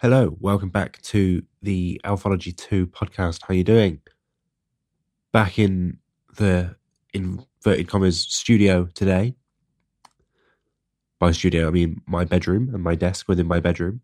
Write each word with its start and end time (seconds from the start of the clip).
Hello, 0.00 0.36
welcome 0.38 0.68
back 0.68 1.02
to 1.02 1.42
the 1.60 2.00
Alphology 2.04 2.52
2 2.52 2.86
podcast. 2.86 3.40
How 3.42 3.48
are 3.48 3.56
you 3.56 3.64
doing? 3.64 4.00
Back 5.32 5.58
in 5.58 5.98
the 6.36 6.76
inverted 7.12 7.88
commas 7.88 8.20
studio 8.20 8.86
today. 8.94 9.34
By 11.18 11.32
studio, 11.32 11.66
I 11.66 11.72
mean 11.72 12.00
my 12.06 12.24
bedroom 12.24 12.72
and 12.72 12.80
my 12.80 12.94
desk 12.94 13.26
within 13.26 13.48
my 13.48 13.58
bedroom. 13.58 14.00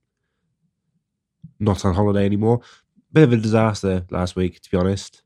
Not 1.61 1.85
on 1.85 1.95
holiday 1.95 2.25
anymore. 2.25 2.63
Bit 3.13 3.23
of 3.23 3.33
a 3.33 3.37
disaster 3.37 4.05
last 4.11 4.35
week, 4.35 4.61
to 4.63 4.71
be 4.73 4.77
honest. 4.77 5.23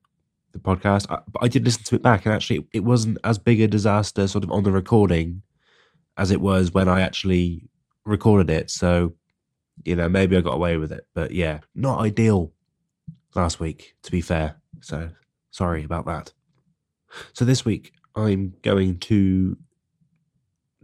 The 0.52 0.58
podcast, 0.58 1.06
but 1.08 1.42
I 1.42 1.48
did 1.48 1.64
listen 1.64 1.84
to 1.84 1.94
it 1.94 2.02
back, 2.02 2.26
and 2.26 2.34
actually, 2.34 2.66
it 2.74 2.84
wasn't 2.84 3.16
as 3.24 3.38
big 3.38 3.62
a 3.62 3.68
disaster, 3.68 4.28
sort 4.28 4.44
of 4.44 4.50
on 4.50 4.64
the 4.64 4.70
recording, 4.70 5.40
as 6.18 6.30
it 6.30 6.42
was 6.42 6.74
when 6.74 6.90
I 6.90 7.00
actually 7.00 7.70
recorded 8.04 8.50
it. 8.50 8.70
So 8.70 9.14
you 9.84 9.96
know, 9.96 10.08
maybe 10.08 10.36
I 10.36 10.40
got 10.40 10.54
away 10.54 10.76
with 10.76 10.92
it. 10.92 11.06
But 11.14 11.32
yeah, 11.32 11.60
not 11.74 12.00
ideal 12.00 12.52
last 13.34 13.60
week, 13.60 13.94
to 14.02 14.10
be 14.10 14.20
fair. 14.20 14.56
So 14.80 15.10
sorry 15.50 15.84
about 15.84 16.06
that. 16.06 16.32
So 17.32 17.44
this 17.44 17.64
week 17.64 17.92
I'm 18.14 18.54
going 18.62 18.98
to 18.98 19.56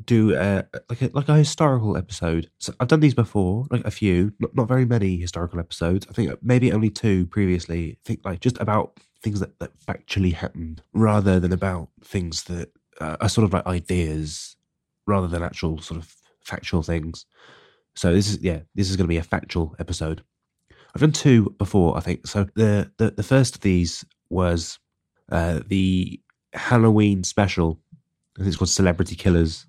do 0.05 0.35
a, 0.35 0.67
like 0.89 1.03
a 1.03 1.11
like 1.13 1.29
a 1.29 1.37
historical 1.37 1.97
episode. 1.97 2.51
So 2.59 2.75
I've 2.81 2.89
done 2.89 3.01
these 3.01 3.15
before, 3.15 3.67
like 3.71 3.85
a 3.85 3.91
few, 3.91 4.33
not 4.39 4.55
not 4.55 4.69
very 4.69 4.85
many 4.85 5.17
historical 5.17 5.61
episodes. 5.61 6.07
I 6.09 6.13
think 6.13 6.33
maybe 6.43 6.73
only 6.73 6.91
two 6.91 7.27
previously. 7.27 7.93
I 7.93 7.97
think 8.05 8.21
like 8.25 8.41
just 8.41 8.59
about 8.61 8.99
things 9.23 9.41
that, 9.41 9.59
that 9.59 9.79
factually 9.79 10.35
happened, 10.35 10.83
rather 10.93 11.41
than 11.41 11.53
about 11.53 11.89
things 12.03 12.45
that 12.45 12.71
uh, 13.01 13.17
are 13.21 13.29
sort 13.29 13.45
of 13.45 13.53
like 13.53 13.67
ideas, 13.67 14.57
rather 15.07 15.29
than 15.29 15.43
actual 15.43 15.81
sort 15.81 16.01
of 16.01 16.15
factual 16.41 16.83
things. 16.83 17.27
So 17.95 18.13
this 18.13 18.29
is 18.29 18.41
yeah, 18.43 18.61
this 18.75 18.91
is 18.91 18.97
going 18.97 19.05
to 19.05 19.09
be 19.09 19.19
a 19.19 19.23
factual 19.23 19.75
episode. 19.79 20.23
I've 20.95 21.01
done 21.01 21.13
two 21.13 21.55
before, 21.59 21.97
I 21.97 22.01
think. 22.01 22.27
So 22.27 22.47
the 22.55 22.91
the, 22.99 23.11
the 23.11 23.23
first 23.23 23.57
of 23.57 23.61
these 23.63 24.05
was 24.31 24.79
uh, 25.31 25.61
the 25.67 26.21
Halloween 26.53 27.25
special. 27.25 27.81
It's 28.39 28.57
called 28.57 28.69
Celebrity 28.69 29.15
Killers, 29.15 29.67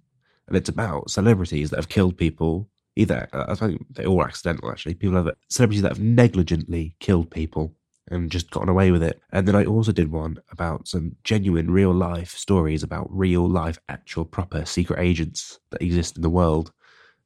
and 0.48 0.58
it's 0.58 0.70
about 0.70 1.10
celebrities 1.10 1.70
that 1.70 1.78
have 1.78 1.90
killed 1.90 2.18
people. 2.18 2.70
Either 2.96 3.28
I 3.34 3.56
think 3.56 3.86
they're 3.90 4.06
all 4.06 4.24
accidental. 4.24 4.72
Actually, 4.72 4.96
people 4.96 5.18
have 5.18 5.36
celebrities 5.50 5.82
that 5.82 5.92
have 5.92 6.00
negligently 6.00 6.96
killed 7.00 7.30
people 7.30 7.76
and 8.10 8.32
just 8.32 8.52
gotten 8.52 8.70
away 8.70 8.92
with 8.92 9.04
it. 9.04 9.20
And 9.32 9.48
then 9.48 9.56
I 9.56 9.66
also 9.66 9.92
did 9.92 10.12
one 10.12 10.38
about 10.52 10.88
some 10.88 11.16
genuine 11.24 11.72
real 11.72 11.94
life 11.94 12.32
stories 12.38 12.84
about 12.84 13.08
real 13.10 13.48
life, 13.48 13.80
actual, 13.90 14.26
proper 14.26 14.66
secret 14.66 15.00
agents 15.00 15.60
that 15.72 15.82
exist 15.82 16.16
in 16.16 16.22
the 16.22 16.30
world. 16.30 16.72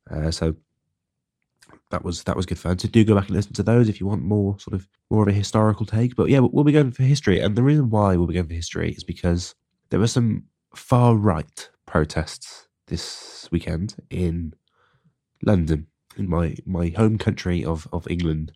Uh, 0.09 0.31
so 0.31 0.55
that 1.91 2.03
was 2.03 2.23
that 2.23 2.35
was 2.35 2.45
good 2.45 2.59
fun. 2.59 2.77
So 2.79 2.87
do 2.87 3.03
go 3.03 3.15
back 3.15 3.27
and 3.27 3.35
listen 3.35 3.53
to 3.53 3.63
those 3.63 3.89
if 3.89 3.99
you 3.99 4.07
want 4.07 4.23
more 4.23 4.57
sort 4.59 4.75
of 4.75 4.87
more 5.09 5.23
of 5.23 5.27
a 5.27 5.33
historical 5.33 5.85
take. 5.85 6.15
But 6.15 6.29
yeah, 6.29 6.39
we'll 6.39 6.63
be 6.63 6.71
going 6.71 6.91
for 6.91 7.03
history, 7.03 7.39
and 7.39 7.55
the 7.55 7.63
reason 7.63 7.89
why 7.89 8.15
we'll 8.15 8.27
be 8.27 8.33
going 8.33 8.47
for 8.47 8.53
history 8.53 8.91
is 8.91 9.03
because 9.03 9.55
there 9.89 9.99
were 9.99 10.07
some 10.07 10.43
far 10.75 11.15
right 11.15 11.69
protests 11.85 12.67
this 12.87 13.47
weekend 13.51 13.95
in 14.09 14.53
London, 15.43 15.87
in 16.17 16.29
my 16.29 16.55
my 16.65 16.89
home 16.89 17.17
country 17.17 17.63
of 17.65 17.87
of 17.91 18.07
England. 18.09 18.51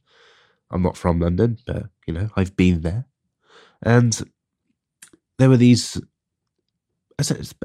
I'm 0.72 0.82
not 0.82 0.98
from 0.98 1.20
London, 1.20 1.60
but 1.66 1.88
you 2.08 2.14
know 2.14 2.30
I've 2.36 2.56
been 2.56 2.82
there, 2.82 3.06
and 3.82 4.22
there 5.40 5.50
were 5.50 5.58
these 5.58 6.02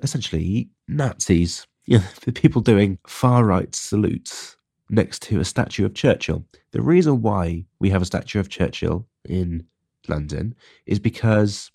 essentially 0.02 0.69
Nazis, 0.86 1.66
you 1.86 1.98
know, 1.98 2.04
the 2.22 2.32
people 2.32 2.60
doing 2.60 2.98
far 3.06 3.44
right 3.44 3.74
salutes 3.74 4.57
next 4.91 5.22
to 5.22 5.41
a 5.41 5.44
statue 5.44 5.84
of 5.84 5.94
Churchill. 5.94 6.44
The 6.72 6.83
reason 6.83 7.22
why 7.22 7.64
we 7.78 7.91
have 7.91 8.03
a 8.03 8.06
statue 8.06 8.41
of 8.41 8.48
Churchill 8.48 9.06
in 9.25 9.67
London 10.08 10.55
is 10.86 10.98
because 10.98 11.70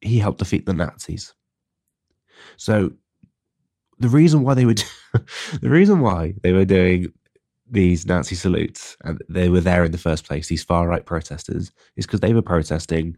he 0.00 0.18
helped 0.18 0.38
defeat 0.38 0.66
the 0.66 0.72
Nazis. 0.72 1.34
So 2.56 2.92
the 3.98 4.08
reason 4.08 4.42
why 4.42 4.54
they 4.54 4.64
were 4.64 4.74
the 5.60 5.70
reason 5.70 6.00
why 6.00 6.34
they 6.42 6.52
were 6.52 6.64
doing 6.64 7.12
these 7.70 8.06
Nazi 8.06 8.34
salutes 8.34 8.96
and 9.04 9.20
they 9.28 9.48
were 9.48 9.60
there 9.60 9.84
in 9.84 9.92
the 9.92 9.98
first 9.98 10.26
place, 10.26 10.48
these 10.48 10.64
far 10.64 10.86
right 10.86 11.04
protesters, 11.04 11.72
is 11.96 12.06
because 12.06 12.20
they 12.20 12.34
were 12.34 12.42
protesting 12.42 13.16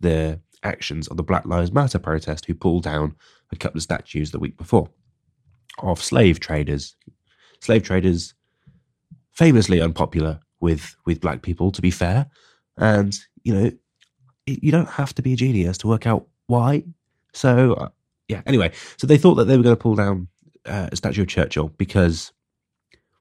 the 0.00 0.40
actions 0.62 1.08
of 1.08 1.16
the 1.16 1.22
Black 1.22 1.44
Lives 1.46 1.72
Matter 1.72 1.98
protest 1.98 2.46
who 2.46 2.54
pulled 2.54 2.84
down 2.84 3.14
a 3.52 3.56
couple 3.56 3.78
of 3.78 3.82
statues 3.82 4.30
the 4.30 4.38
week 4.38 4.56
before 4.56 4.88
of 5.80 6.02
slave 6.02 6.40
traders 6.40 6.96
slave 7.60 7.82
traders 7.82 8.34
famously 9.32 9.80
unpopular 9.80 10.40
with 10.60 10.96
with 11.06 11.20
black 11.20 11.42
people 11.42 11.70
to 11.72 11.82
be 11.82 11.90
fair. 11.90 12.26
And 12.76 13.18
you 13.42 13.54
know 13.54 13.70
you 14.46 14.72
don't 14.72 14.88
have 14.88 15.14
to 15.14 15.22
be 15.22 15.34
a 15.34 15.36
genius 15.36 15.78
to 15.78 15.88
work 15.88 16.06
out 16.06 16.26
why. 16.46 16.84
So 17.32 17.74
uh, 17.74 17.88
yeah 18.28 18.42
anyway. 18.46 18.72
So 18.96 19.06
they 19.06 19.18
thought 19.18 19.34
that 19.34 19.44
they 19.44 19.56
were 19.56 19.62
going 19.62 19.76
to 19.76 19.82
pull 19.82 19.94
down 19.94 20.28
uh, 20.66 20.88
a 20.90 20.96
statue 20.96 21.22
of 21.22 21.28
churchill 21.28 21.68
because 21.76 22.32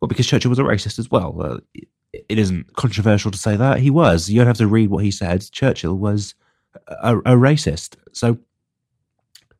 well 0.02 0.08
because 0.08 0.28
churchill 0.28 0.50
was 0.50 0.60
a 0.60 0.64
racist 0.64 1.00
as 1.00 1.12
well. 1.12 1.42
Uh, 1.42 1.58
it, 2.30 2.40
isn't 2.40 2.74
controversial 2.76 3.32
to 3.32 3.38
say 3.38 3.56
that. 3.56 3.80
He 3.80 3.90
was. 3.90 4.30
You 4.30 4.40
don't 4.40 4.48
have 4.48 4.58
to 4.58 4.68
read 4.68 4.90
what 4.90 5.04
he 5.04 5.12
said. 5.12 5.46
Churchill 5.52 5.96
was 5.96 6.36
a, 6.88 7.18
a 7.18 7.36
racist. 7.36 7.96
So 8.14 8.38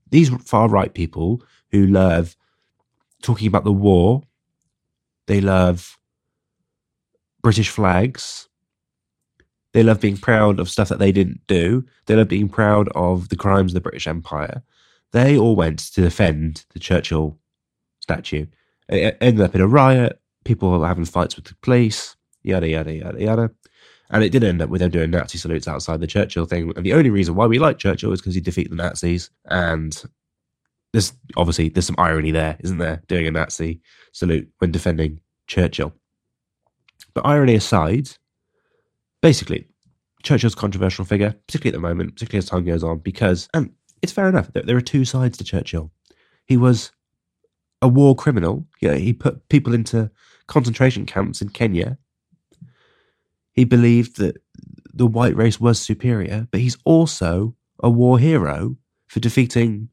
these 0.10 0.30
far 0.44 0.70
right 0.70 0.94
people 0.94 1.42
who 1.72 1.88
love 1.88 2.36
talking 3.22 3.48
about 3.48 3.64
the 3.64 3.72
war 3.72 4.24
they 5.28 5.42
love 5.42 5.98
British 7.42 7.70
flags. 7.70 8.50
They 9.74 9.84
love 9.84 10.02
being 10.02 10.18
proud 10.18 10.60
of 10.60 10.70
stuff 10.70 10.90
that 10.90 11.00
they 11.00 11.12
didn't 11.12 11.42
do. 11.48 11.86
They 12.06 12.16
love 12.16 12.30
being 12.30 12.50
proud 12.50 12.90
of 12.96 13.30
the 13.30 13.36
crimes 13.36 13.72
of 13.72 13.76
the 13.76 13.82
British 13.82 14.08
Empire. 14.08 14.64
They 15.12 15.38
all 15.38 15.56
went 15.56 15.80
to 15.94 16.02
defend 16.02 16.66
the 16.74 16.80
Churchill 16.80 17.38
statue. 18.00 18.48
It 18.90 19.18
ended 19.22 19.46
up 19.46 19.56
in 19.56 19.62
a 19.62 19.68
riot. 19.68 20.20
People 20.46 20.72
were 20.72 20.88
having 20.88 21.06
fights 21.06 21.36
with 21.36 21.46
the 21.46 21.56
police. 21.62 22.16
Yada 22.44 22.68
yada 22.68 22.94
yada 22.94 23.22
yada. 23.22 23.52
And 24.10 24.24
it 24.24 24.32
did 24.32 24.44
end 24.44 24.62
up 24.62 24.70
with 24.70 24.80
them 24.80 24.92
doing 24.92 25.12
Nazi 25.12 25.38
salutes 25.38 25.68
outside 25.68 26.00
the 26.00 26.08
Churchill 26.08 26.46
thing. 26.46 26.72
And 26.76 26.86
the 26.86 26.94
only 26.94 27.10
reason 27.10 27.36
why 27.36 27.46
we 27.46 27.60
like 27.60 27.78
Churchill 27.78 28.14
is 28.14 28.22
because 28.22 28.36
he 28.36 28.42
defeated 28.42 28.72
the 28.72 28.78
Nazis. 28.78 29.30
And 29.46 30.02
there's 30.94 31.14
obviously 31.36 31.70
there's 31.70 31.86
some 31.86 31.96
irony 31.98 32.32
there, 32.32 32.58
isn't 32.64 32.78
there? 32.78 33.02
Doing 33.08 33.28
a 33.28 33.32
Nazi 33.32 33.82
salute 34.12 34.50
when 34.60 34.72
defending 34.72 35.20
Churchill. 35.48 35.94
But 37.14 37.26
irony 37.26 37.56
aside, 37.56 38.10
basically, 39.22 39.68
Churchill's 40.24 40.54
a 40.54 40.58
controversial 40.58 41.06
figure, 41.06 41.36
particularly 41.48 41.76
at 41.76 41.82
the 41.82 41.88
moment, 41.88 42.14
particularly 42.16 42.40
as 42.40 42.50
time 42.50 42.66
goes 42.66 42.84
on, 42.84 43.00
because, 43.00 43.50
and 43.54 43.72
it's 44.02 44.12
fair 44.12 44.28
enough, 44.28 44.52
there, 44.54 44.64
there 44.64 44.78
are 44.78 44.82
two 44.82 45.06
sides 45.06 45.38
to 45.38 45.44
Churchill. 45.44 45.92
He 46.46 46.58
was 46.58 46.92
a 47.82 47.88
war 47.88 48.16
criminal. 48.16 48.66
Yeah, 48.82 48.96
he 48.96 49.14
put 49.14 49.48
people 49.50 49.74
into 49.74 50.12
concentration 50.48 51.06
camps 51.06 51.42
in 51.42 51.50
Kenya. 51.50 51.98
He 53.54 53.66
believed 53.66 54.18
that 54.18 54.38
the 54.94 55.08
white 55.08 55.36
race 55.36 55.60
was 55.60 55.80
superior, 55.80 56.48
but 56.52 56.62
he's 56.62 56.78
also 56.86 57.56
a 57.82 57.90
war 57.90 58.20
hero 58.20 58.78
for 59.08 59.20
defeating 59.20 59.90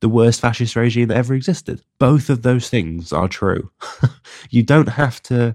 the 0.00 0.08
worst 0.08 0.40
fascist 0.40 0.76
regime 0.76 1.08
that 1.08 1.16
ever 1.16 1.34
existed. 1.34 1.82
Both 1.98 2.30
of 2.30 2.42
those 2.42 2.68
things 2.68 3.12
are 3.12 3.28
true. 3.28 3.70
you 4.50 4.62
don't 4.62 4.88
have 4.88 5.22
to 5.24 5.54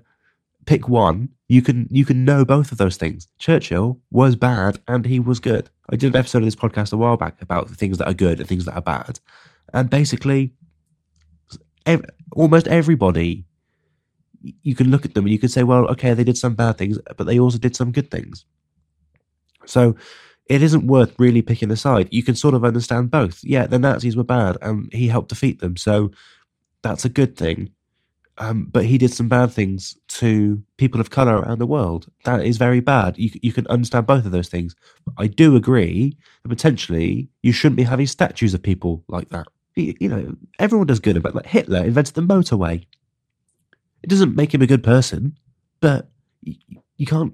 pick 0.66 0.88
one. 0.88 1.30
You 1.48 1.62
can 1.62 1.88
you 1.92 2.06
can 2.06 2.26
know 2.26 2.46
both 2.46 2.72
of 2.72 2.78
those 2.78 2.98
things. 2.98 3.28
Churchill 3.38 4.00
was 4.12 4.36
bad 4.36 4.80
and 4.88 5.06
he 5.06 5.20
was 5.20 5.40
good. 5.40 5.70
I 5.90 5.96
did 5.96 6.14
an 6.14 6.20
episode 6.20 6.40
of 6.40 6.46
this 6.46 6.56
podcast 6.56 6.94
a 6.94 6.98
while 6.98 7.18
back 7.18 7.42
about 7.42 7.68
the 7.68 7.76
things 7.76 7.98
that 7.98 8.08
are 8.08 8.14
good 8.14 8.40
and 8.40 8.48
things 8.48 8.66
that 8.66 8.76
are 8.76 8.82
bad, 8.82 9.20
and 9.74 9.90
basically, 9.90 10.54
ev- 11.86 12.06
almost 12.34 12.68
everybody. 12.68 13.46
You 14.62 14.76
can 14.76 14.92
look 14.92 15.06
at 15.06 15.16
them 15.16 15.26
and 15.26 15.32
you 15.32 15.40
can 15.40 15.50
say, 15.50 15.64
well, 15.64 15.88
okay, 15.88 16.14
they 16.14 16.24
did 16.24 16.38
some 16.38 16.54
bad 16.54 16.78
things, 16.78 17.00
but 17.18 17.26
they 17.26 17.40
also 17.40 17.58
did 17.58 17.76
some 17.76 17.92
good 17.92 18.12
things. 18.12 18.46
So 19.66 19.96
it 20.48 20.62
isn't 20.62 20.88
worth 20.88 21.16
really 21.18 21.42
picking 21.42 21.72
a 21.72 21.76
side. 21.76 22.08
You 22.12 22.24
can 22.24 22.36
sort 22.36 22.54
of 22.54 22.64
understand 22.64 23.12
both. 23.12 23.44
Yeah, 23.44 23.66
the 23.68 23.80
Nazis 23.80 24.16
were 24.16 24.24
bad 24.24 24.58
and 24.62 24.92
he 24.94 25.08
helped 25.08 25.30
defeat 25.30 25.60
them. 25.60 25.76
So 25.76 26.12
that's 26.82 27.06
a 27.06 27.10
good 27.10 27.36
thing. 27.36 27.72
Um, 28.38 28.66
but 28.66 28.86
he 28.86 28.98
did 28.98 29.14
some 29.14 29.30
bad 29.30 29.52
things 29.52 29.98
to 30.10 30.62
people 30.78 31.00
of 31.00 31.10
color 31.10 31.38
around 31.38 31.60
the 31.60 31.66
world. 31.66 32.12
That 32.26 32.46
is 32.46 32.58
very 32.58 32.82
bad. 32.82 33.18
You, 33.18 33.30
you 33.42 33.54
can 33.54 33.66
understand 33.68 34.08
both 34.08 34.26
of 34.26 34.32
those 34.32 34.50
things. 34.50 34.76
I 35.18 35.28
do 35.28 35.56
agree 35.56 36.18
that 36.44 36.50
potentially 36.50 37.30
you 37.44 37.54
shouldn't 37.54 37.78
be 37.78 37.84
having 37.84 38.08
statues 38.08 38.54
of 38.54 38.62
people 38.62 39.04
like 39.08 39.30
that. 39.30 39.48
You, 39.76 39.96
you 40.00 40.10
know, 40.10 40.36
everyone 40.60 40.88
does 40.88 41.00
good, 41.00 41.22
but 41.24 41.34
like 41.34 41.46
Hitler 41.46 41.86
invented 41.86 42.16
the 42.16 42.22
motorway. 42.22 42.86
It 44.04 44.10
doesn't 44.10 44.36
make 44.36 44.54
him 44.54 44.62
a 44.62 44.68
good 44.68 44.84
person, 44.84 45.38
but 45.80 46.10
you, 46.42 46.56
you 46.98 47.06
can't 47.06 47.34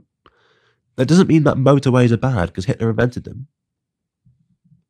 that 0.95 1.07
doesn't 1.07 1.27
mean 1.27 1.43
that 1.43 1.57
motorways 1.57 2.11
are 2.11 2.17
bad 2.17 2.47
because 2.47 2.65
Hitler 2.65 2.89
invented 2.89 3.23
them. 3.23 3.47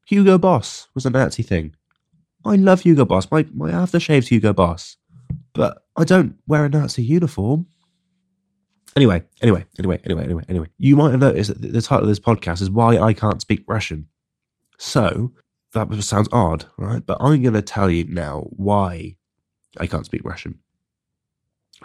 Hugo 0.05 0.37
Boss 0.37 0.87
was 0.93 1.05
a 1.05 1.09
Nazi 1.09 1.43
thing. 1.43 1.75
I 2.43 2.55
love 2.55 2.81
Hugo 2.81 3.05
Boss. 3.05 3.29
My 3.31 3.45
my 3.53 3.71
aftershave's 3.71 4.27
Hugo 4.27 4.53
Boss, 4.53 4.97
but 5.53 5.85
I 5.95 6.03
don't 6.03 6.35
wear 6.47 6.65
a 6.65 6.69
Nazi 6.69 7.03
uniform. 7.03 7.67
Anyway, 8.95 9.23
anyway, 9.41 9.65
anyway, 9.79 9.99
anyway, 10.03 10.23
anyway, 10.23 10.43
anyway. 10.49 10.67
You 10.77 10.97
might 10.97 11.11
have 11.11 11.21
noticed 11.21 11.61
that 11.61 11.71
the 11.71 11.81
title 11.81 12.03
of 12.03 12.09
this 12.09 12.19
podcast 12.19 12.61
is 12.61 12.69
Why 12.69 12.97
I 12.97 13.13
Can't 13.13 13.39
Speak 13.39 13.63
Russian. 13.67 14.07
So, 14.77 15.31
that 15.73 16.03
sounds 16.03 16.27
odd, 16.33 16.65
right? 16.77 17.05
But 17.05 17.17
I'm 17.21 17.41
going 17.41 17.53
to 17.53 17.61
tell 17.61 17.89
you 17.89 18.03
now 18.05 18.47
why 18.49 19.15
I 19.77 19.87
can't 19.87 20.05
speak 20.05 20.21
Russian. 20.25 20.59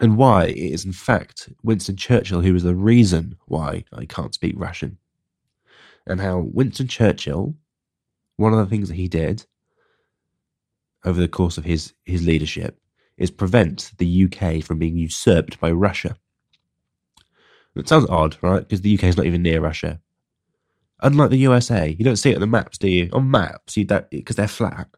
And 0.01 0.17
why 0.17 0.47
it 0.47 0.57
is, 0.57 0.85
in 0.85 0.93
fact, 0.93 1.49
Winston 1.63 1.97
Churchill 1.97 2.43
who 2.43 2.55
is 2.55 2.63
the 2.63 2.75
reason 2.75 3.37
why 3.47 3.85
I 3.93 4.05
can't 4.05 4.35
speak 4.35 4.55
Russian. 4.57 4.99
And 6.07 6.21
how 6.21 6.39
Winston 6.53 6.87
Churchill, 6.87 7.55
one 8.37 8.53
of 8.53 8.59
the 8.59 8.67
things 8.67 8.89
that 8.89 8.95
he 8.95 9.09
did 9.09 9.47
over 11.05 11.21
the 11.21 11.29
course 11.29 11.57
of 11.57 11.65
his, 11.65 11.95
his 12.05 12.27
leadership 12.27 12.79
is 13.17 13.31
prevent 13.31 13.93
the 13.99 14.25
UK 14.25 14.63
from 14.63 14.79
being 14.79 14.99
usurped 14.99 15.59
by 15.61 15.71
Russia. 15.71 16.17
It 17.75 17.89
sounds 17.89 18.09
odd, 18.09 18.37
right? 18.43 18.61
Because 18.61 18.81
the 18.81 18.95
UK 18.95 19.05
is 19.05 19.17
not 19.17 19.27
even 19.27 19.43
near 19.43 19.61
Russia. 19.61 20.01
Unlike 21.03 21.31
the 21.31 21.39
USA, 21.39 21.95
you 21.99 22.05
don't 22.05 22.17
see 22.17 22.31
it 22.31 22.37
on 22.37 22.41
the 22.41 22.47
maps, 22.47 22.79
do 22.79 22.89
you? 22.89 23.11
On 23.13 23.31
maps, 23.31 23.77
you 23.77 23.85
don't 23.85 24.09
because 24.11 24.37
they're 24.37 24.49
flat. 24.49 24.89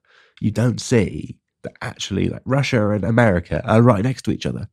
You 0.40 0.52
don't 0.52 0.80
see 0.80 1.36
that 1.62 1.74
actually, 1.82 2.28
like 2.28 2.42
Russia 2.44 2.90
and 2.90 3.04
America 3.04 3.62
are 3.66 3.82
right 3.82 4.04
next 4.04 4.22
to 4.22 4.30
each 4.30 4.46
other. 4.46 4.68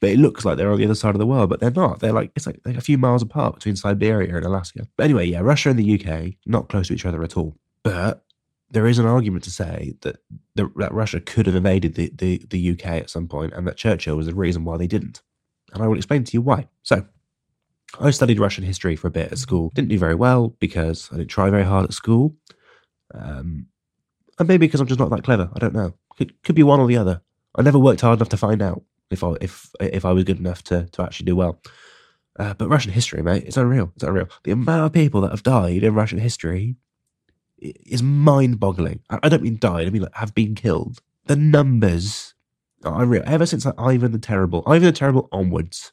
But 0.00 0.10
it 0.10 0.18
looks 0.18 0.44
like 0.44 0.56
they're 0.56 0.70
on 0.70 0.78
the 0.78 0.84
other 0.84 0.94
side 0.94 1.14
of 1.14 1.18
the 1.18 1.26
world, 1.26 1.50
but 1.50 1.60
they're 1.60 1.70
not. 1.70 2.00
They're 2.00 2.12
like 2.12 2.30
it's 2.36 2.46
like, 2.46 2.60
like 2.64 2.76
a 2.76 2.80
few 2.80 2.98
miles 2.98 3.22
apart 3.22 3.54
between 3.54 3.76
Siberia 3.76 4.36
and 4.36 4.44
Alaska. 4.44 4.86
But 4.96 5.04
anyway, 5.04 5.26
yeah, 5.26 5.40
Russia 5.40 5.70
and 5.70 5.78
the 5.78 6.00
UK 6.00 6.34
not 6.46 6.68
close 6.68 6.88
to 6.88 6.94
each 6.94 7.06
other 7.06 7.22
at 7.24 7.36
all. 7.36 7.56
But 7.82 8.24
there 8.70 8.86
is 8.86 8.98
an 8.98 9.06
argument 9.06 9.44
to 9.44 9.50
say 9.50 9.94
that 10.02 10.16
the, 10.54 10.70
that 10.76 10.92
Russia 10.92 11.20
could 11.20 11.46
have 11.46 11.54
invaded 11.54 11.94
the, 11.94 12.12
the, 12.14 12.42
the 12.50 12.70
UK 12.72 12.86
at 12.86 13.10
some 13.10 13.26
point, 13.26 13.52
and 13.54 13.66
that 13.66 13.76
Churchill 13.76 14.16
was 14.16 14.26
the 14.26 14.34
reason 14.34 14.64
why 14.64 14.76
they 14.76 14.86
didn't. 14.86 15.22
And 15.72 15.82
I 15.82 15.88
will 15.88 15.96
explain 15.96 16.24
to 16.24 16.32
you 16.32 16.42
why. 16.42 16.68
So, 16.82 17.06
I 17.98 18.10
studied 18.10 18.38
Russian 18.38 18.64
history 18.64 18.96
for 18.96 19.08
a 19.08 19.10
bit 19.10 19.32
at 19.32 19.38
school. 19.38 19.72
Didn't 19.74 19.88
do 19.88 19.98
very 19.98 20.14
well 20.14 20.48
because 20.60 21.08
I 21.10 21.16
didn't 21.16 21.30
try 21.30 21.48
very 21.48 21.64
hard 21.64 21.84
at 21.84 21.94
school. 21.94 22.36
Um, 23.14 23.66
and 24.38 24.46
maybe 24.46 24.66
because 24.66 24.80
I'm 24.80 24.86
just 24.86 25.00
not 25.00 25.10
that 25.10 25.24
clever. 25.24 25.50
I 25.54 25.58
don't 25.58 25.74
know. 25.74 25.94
Could, 26.16 26.42
could 26.42 26.54
be 26.54 26.62
one 26.62 26.80
or 26.80 26.86
the 26.86 26.98
other. 26.98 27.22
I 27.54 27.62
never 27.62 27.78
worked 27.78 28.02
hard 28.02 28.18
enough 28.18 28.28
to 28.28 28.36
find 28.36 28.60
out 28.60 28.82
if 29.10 29.24
I 29.24 29.34
if 29.40 29.70
if 29.80 30.04
I 30.04 30.12
was 30.12 30.24
good 30.24 30.38
enough 30.38 30.62
to 30.64 30.86
to 30.92 31.02
actually 31.02 31.26
do 31.26 31.36
well. 31.36 31.60
Uh, 32.38 32.54
but 32.54 32.68
Russian 32.68 32.92
history, 32.92 33.20
mate, 33.20 33.42
it's 33.46 33.56
unreal. 33.56 33.90
It's 33.96 34.04
unreal. 34.04 34.28
The 34.44 34.52
amount 34.52 34.86
of 34.86 34.92
people 34.92 35.20
that 35.22 35.32
have 35.32 35.42
died 35.42 35.82
in 35.82 35.94
Russian 35.94 36.18
history 36.18 36.76
is 37.58 38.00
mind-boggling. 38.00 39.00
I 39.10 39.28
don't 39.28 39.42
mean 39.42 39.58
died. 39.58 39.88
I 39.88 39.90
mean 39.90 40.02
like 40.02 40.14
have 40.14 40.34
been 40.34 40.54
killed. 40.54 41.00
The 41.26 41.34
numbers 41.34 42.34
are 42.84 43.02
unreal. 43.02 43.24
Ever 43.26 43.44
since 43.44 43.64
like, 43.64 43.74
Ivan 43.78 44.12
the 44.12 44.18
Terrible, 44.20 44.62
Ivan 44.68 44.86
the 44.86 44.92
Terrible 44.92 45.28
onwards, 45.32 45.92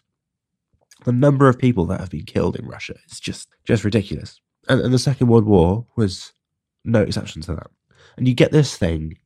the 1.03 1.11
number 1.11 1.49
of 1.49 1.57
people 1.57 1.85
that 1.85 1.99
have 1.99 2.11
been 2.11 2.25
killed 2.25 2.55
in 2.55 2.67
Russia 2.67 2.93
is 3.09 3.19
just 3.19 3.49
just 3.63 3.83
ridiculous. 3.83 4.39
And, 4.69 4.81
and 4.81 4.93
the 4.93 4.99
Second 4.99 5.27
World 5.27 5.45
War 5.45 5.87
was 5.95 6.31
no 6.83 7.01
exception 7.01 7.41
to 7.43 7.55
that. 7.55 7.67
And 8.17 8.27
you 8.27 8.35
get 8.35 8.51
this 8.51 8.77
thing 8.77 9.17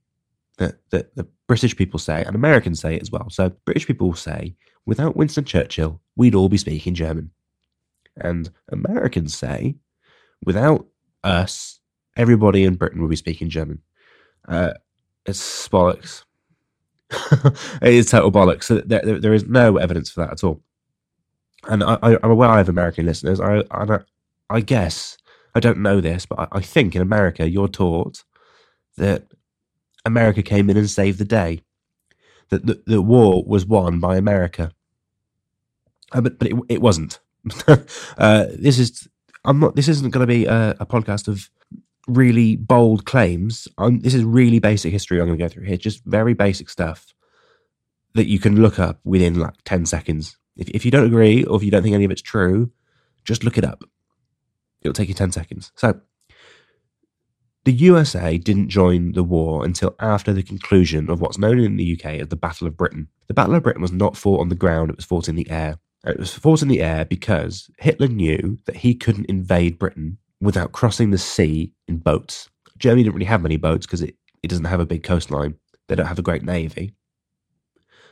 that, 0.60 0.78
that 0.92 1.16
the 1.16 1.28
British 1.48 1.76
people 1.76 2.00
say, 2.00 2.24
and 2.24 2.36
Americans 2.36 2.80
say 2.80 2.96
it 2.96 3.02
as 3.02 3.12
well. 3.12 3.30
So 3.30 3.50
British 3.66 3.88
people 3.88 4.14
say, 4.14 4.56
without 4.86 5.16
Winston 5.16 5.46
Churchill, 5.46 6.00
we'd 6.16 6.36
all 6.36 6.50
be 6.50 6.58
speaking 6.58 6.94
German. 6.94 7.32
And 8.18 8.50
Americans 8.72 9.36
say, 9.36 9.76
without 10.46 10.86
us, 11.24 11.80
everybody 12.18 12.66
in 12.66 12.76
Britain 12.76 13.02
would 13.02 13.10
be 13.10 13.16
speaking 13.16 13.50
German. 13.50 13.82
Uh, 14.48 14.74
it's 15.26 15.68
bollocks. 15.70 16.24
it 17.82 17.94
is 17.94 18.10
total 18.12 18.32
bollocks. 18.32 18.64
So 18.64 18.82
there, 18.82 19.02
there, 19.04 19.20
there 19.20 19.34
is 19.34 19.48
no 19.48 19.78
evidence 19.78 20.10
for 20.10 20.22
that 20.22 20.34
at 20.34 20.44
all. 20.44 20.62
And 21.68 21.84
I, 21.84 21.98
am 22.02 22.32
aware 22.32 22.50
I 22.50 22.58
have 22.58 22.70
American 22.70 23.06
listeners. 23.06 23.40
I, 23.40 23.64
I, 23.72 24.00
I 24.50 24.62
guess 24.62 25.18
I 25.56 25.60
don't 25.60 25.80
know 25.80 26.02
this, 26.02 26.26
but 26.26 26.40
I, 26.40 26.48
I 26.58 26.62
think 26.62 26.96
in 26.96 27.02
America 27.02 27.50
you're 27.50 27.68
taught 27.68 28.24
that 28.98 29.24
America 30.10 30.44
came 30.44 30.70
in 30.70 30.78
and 30.78 30.90
saved 30.90 31.20
the 31.20 31.26
day. 31.26 31.62
That 32.50 32.66
the, 32.66 32.82
the 32.86 33.02
war 33.02 33.44
was 33.46 33.66
won 33.66 34.00
by 34.00 34.18
America. 34.18 34.72
Uh, 36.12 36.22
but 36.22 36.40
but 36.40 36.48
it, 36.48 36.56
it 36.68 36.82
wasn't. 36.82 37.20
uh, 38.18 38.46
this 38.58 38.80
is 38.80 39.08
I'm 39.46 39.60
not. 39.60 39.76
This 39.76 39.88
isn't 39.88 40.12
going 40.12 40.28
to 40.28 40.34
be 40.34 40.46
a, 40.46 40.72
a, 40.80 40.86
podcast 40.86 41.28
of 41.28 41.50
really 42.08 42.56
bold 42.56 43.06
claims. 43.06 43.68
I'm, 43.78 44.00
this 44.00 44.14
is 44.14 44.24
really 44.24 44.60
basic 44.60 44.92
history. 44.92 45.20
I'm 45.20 45.28
going 45.28 45.38
to 45.38 45.44
go 45.44 45.48
through 45.48 45.66
here, 45.66 45.78
just 45.78 46.04
very 46.06 46.34
basic 46.34 46.70
stuff 46.70 47.14
that 48.16 48.28
you 48.28 48.40
can 48.40 48.62
look 48.62 48.80
up 48.80 49.00
within 49.04 49.40
like 49.40 49.56
ten 49.64 49.86
seconds. 49.86 50.38
If 50.58 50.70
if 50.70 50.86
you 50.86 50.92
don't 50.92 51.06
agree 51.06 51.44
or 51.44 51.56
if 51.56 51.64
you 51.64 51.72
don't 51.72 51.84
think 51.84 51.96
any 51.96 52.06
of 52.06 52.12
it's 52.12 52.22
true, 52.22 52.72
just 53.24 53.44
look 53.44 53.58
it 53.58 53.64
up. 53.64 53.84
It'll 54.82 54.94
take 54.94 55.10
you 55.10 55.16
ten 55.16 55.32
seconds. 55.32 55.72
So 55.76 56.02
the 57.66 57.74
USA 57.74 58.38
didn't 58.38 58.70
join 58.70 59.12
the 59.12 59.24
war 59.24 59.66
until 59.66 59.96
after 60.00 60.32
the 60.34 60.44
conclusion 60.44 61.10
of 61.10 61.20
what's 61.20 61.38
known 61.38 61.60
in 61.60 61.76
the 61.76 62.00
UK 62.00 62.14
as 62.16 62.30
the 62.30 62.36
Battle 62.36 62.68
of 62.68 62.78
Britain. 62.78 63.08
The 63.28 63.34
Battle 63.34 63.56
of 63.56 63.64
Britain 63.64 63.82
was 63.82 63.92
not 63.92 64.18
fought 64.18 64.40
on 64.40 64.50
the 64.50 64.56
ground, 64.56 64.90
it 64.90 64.96
was 64.96 65.06
fought 65.06 65.28
in 65.28 65.36
the 65.36 65.50
air. 65.50 65.78
It 66.06 66.18
was 66.18 66.34
fought 66.34 66.62
in 66.62 66.70
the 66.70 66.82
air 66.82 67.04
because 67.04 67.70
Hitler 67.78 68.08
knew 68.08 68.58
that 68.66 68.78
he 68.78 68.96
couldn't 68.96 69.30
invade 69.30 69.78
Britain 69.78 70.18
without 70.40 70.72
crossing 70.72 71.12
the 71.12 71.18
sea 71.18 71.74
in 71.88 71.98
boats. 71.98 72.50
Germany 72.78 73.04
didn't 73.04 73.16
really 73.16 73.26
have 73.26 73.42
many 73.42 73.58
boats 73.58 73.86
because 73.86 74.02
it, 74.02 74.16
it 74.42 74.48
doesn't 74.48 74.66
have 74.66 74.80
a 74.80 74.86
big 74.86 75.04
coastline. 75.04 75.56
They 75.88 75.96
don't 75.96 76.06
have 76.06 76.20
a 76.20 76.24
great 76.24 76.44
navy. 76.44 76.94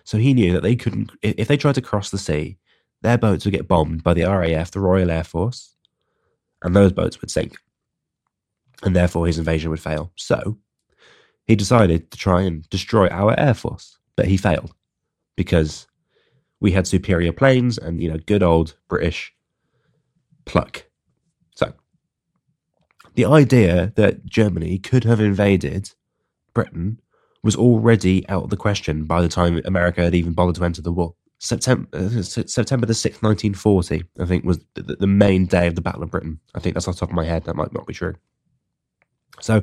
So 0.04 0.18
he 0.18 0.34
knew 0.34 0.52
that 0.54 0.64
they 0.64 0.76
couldn't, 0.76 1.12
if 1.22 1.48
they 1.48 1.58
tried 1.58 1.76
to 1.76 1.82
cross 1.82 2.10
the 2.10 2.18
sea, 2.18 2.58
their 3.02 3.18
boats 3.18 3.46
would 3.46 3.54
get 3.54 3.68
bombed 3.68 4.04
by 4.04 4.14
the 4.14 4.24
RAF, 4.24 4.72
the 4.72 4.80
Royal 4.82 5.12
Air 5.12 5.24
Force, 5.24 5.76
and 6.64 6.76
those 6.76 6.92
boats 6.92 7.22
would 7.22 7.32
sink 7.32 7.58
and 8.84 8.96
therefore 8.96 9.28
his 9.28 9.38
invasion 9.38 9.70
would 9.70 9.80
fail. 9.80 10.12
So 10.16 10.58
he 11.46 11.56
decided 11.56 12.12
to 12.12 12.18
try 12.18 12.42
and 12.42 12.70
destroy 12.70 13.08
our 13.08 13.38
air 13.40 13.54
force, 13.54 13.98
but 14.16 14.28
he 14.28 14.38
failed 14.38 14.74
because 15.36 15.88
we 16.60 16.72
had 16.72 16.88
superior 16.88 17.32
planes 17.32 17.78
and 17.78 18.02
you 18.02 18.12
know 18.12 18.18
good 18.26 18.44
old 18.44 18.76
British 18.88 19.34
pluck. 20.46 20.86
So 21.56 21.74
the 23.16 23.26
idea 23.26 23.94
that 23.96 24.26
Germany 24.26 24.78
could 24.80 25.04
have 25.04 25.20
invaded 25.20 25.92
Britain 26.54 27.00
was 27.44 27.56
already 27.56 28.28
out 28.30 28.44
of 28.44 28.50
the 28.50 28.58
question 28.58 29.06
by 29.06 29.22
the 29.22 29.30
time 29.30 29.62
America 29.66 30.04
had 30.04 30.16
even 30.16 30.34
bothered 30.34 30.56
to 30.56 30.64
enter 30.66 30.82
the 30.82 30.92
war. 30.92 31.14
September, 31.40 31.88
uh, 31.94 32.24
September 32.24 32.88
the 32.88 32.94
6th, 32.94 33.22
1940, 33.22 34.04
I 34.20 34.26
think, 34.26 34.44
was 34.44 34.60
the, 34.74 34.82
the 34.82 35.08
main 35.08 35.46
day 35.46 35.68
of 35.68 35.76
the 35.76 35.82
Battle 35.82 36.02
of 36.02 36.10
Britain. 36.10 36.40
I 36.56 36.60
think 36.60 36.74
that's 36.74 36.88
off 36.88 36.96
the 36.96 37.02
top 37.02 37.10
of 37.10 37.16
my 37.16 37.26
head. 37.26 37.44
That 37.44 37.56
might 37.56 37.74
not 37.74 37.86
be 37.86 37.94
true. 37.94 38.16
So 39.42 39.62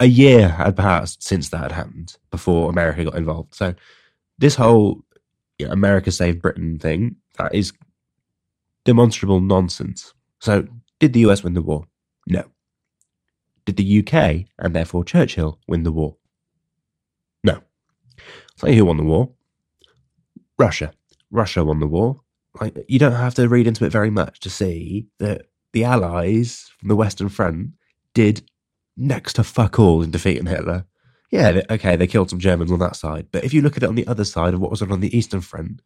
a 0.00 0.06
year 0.06 0.48
had 0.48 0.76
passed 0.76 1.22
since 1.22 1.50
that 1.50 1.62
had 1.62 1.72
happened 1.72 2.16
before 2.30 2.70
America 2.70 3.04
got 3.04 3.16
involved. 3.16 3.54
So 3.54 3.74
this 4.38 4.54
whole 4.54 5.02
you 5.58 5.66
know, 5.66 5.72
America 5.72 6.10
Save 6.10 6.40
Britain 6.40 6.78
thing, 6.78 7.16
that 7.36 7.54
is 7.54 7.72
demonstrable 8.84 9.40
nonsense. 9.40 10.14
So 10.40 10.66
did 10.98 11.12
the 11.12 11.20
US 11.20 11.44
win 11.44 11.54
the 11.54 11.62
war? 11.62 11.84
No. 12.26 12.44
Did 13.66 13.76
the 13.76 13.98
UK 14.00 14.46
and 14.58 14.74
therefore 14.74 15.04
Churchill 15.04 15.58
win 15.68 15.82
the 15.82 15.92
war? 15.92 16.16
No. 17.44 17.60
You 18.64 18.74
who 18.74 18.84
won 18.86 18.96
the 18.96 19.04
war. 19.04 19.30
Russia. 20.58 20.92
Russia 21.30 21.64
won 21.64 21.80
the 21.80 21.86
war. 21.86 22.20
Like, 22.60 22.76
you 22.88 22.98
don't 22.98 23.12
have 23.12 23.34
to 23.34 23.48
read 23.48 23.66
into 23.66 23.84
it 23.84 23.92
very 23.92 24.10
much 24.10 24.40
to 24.40 24.50
see 24.50 25.06
that 25.18 25.46
the 25.72 25.84
Allies 25.84 26.70
from 26.78 26.88
the 26.88 26.96
Western 26.96 27.28
Front 27.28 27.70
did 28.12 28.49
next 29.00 29.32
to 29.34 29.44
fuck 29.44 29.78
all 29.78 30.02
in 30.02 30.10
defeating 30.10 30.46
Hitler. 30.46 30.84
Yeah, 31.30 31.62
okay, 31.70 31.96
they 31.96 32.06
killed 32.06 32.30
some 32.30 32.38
Germans 32.38 32.70
on 32.70 32.80
that 32.80 32.96
side, 32.96 33.28
but 33.32 33.44
if 33.44 33.54
you 33.54 33.62
look 33.62 33.76
at 33.76 33.82
it 33.82 33.88
on 33.88 33.94
the 33.94 34.06
other 34.06 34.24
side 34.24 34.52
of 34.52 34.60
what 34.60 34.70
was 34.70 34.82
on 34.82 35.00
the 35.00 35.16
Eastern 35.16 35.40
Front, 35.40 35.80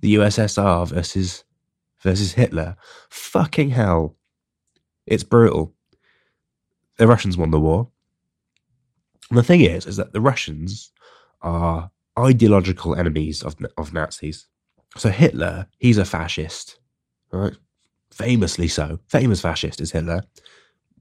the 0.00 0.14
USSR 0.14 0.88
versus 0.88 1.44
versus 2.02 2.32
Hitler, 2.32 2.76
fucking 3.08 3.70
hell, 3.70 4.16
it's 5.06 5.22
brutal. 5.22 5.74
The 6.98 7.06
Russians 7.06 7.36
won 7.36 7.50
the 7.50 7.60
war. 7.60 7.88
And 9.30 9.38
the 9.38 9.42
thing 9.42 9.60
is, 9.60 9.86
is 9.86 9.96
that 9.96 10.12
the 10.12 10.20
Russians 10.20 10.92
are 11.42 11.90
ideological 12.18 12.94
enemies 12.94 13.42
of 13.42 13.56
of 13.76 13.92
Nazis. 13.92 14.46
So 14.96 15.10
Hitler, 15.10 15.66
he's 15.78 15.98
a 15.98 16.04
fascist, 16.06 16.78
right? 17.30 17.54
Famously 18.10 18.68
so. 18.68 18.98
Famous 19.08 19.42
fascist 19.42 19.80
is 19.80 19.92
Hitler. 19.92 20.22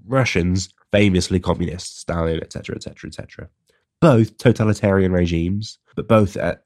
Russians 0.05 0.69
famously 0.95 1.39
communist, 1.41 1.99
Stalin, 1.99 2.37
etc., 2.41 2.75
etc., 2.75 3.09
etc. 3.09 3.49
Both 3.99 4.37
totalitarian 4.37 5.11
regimes, 5.11 5.77
but 5.95 6.07
both 6.07 6.37
at, 6.37 6.63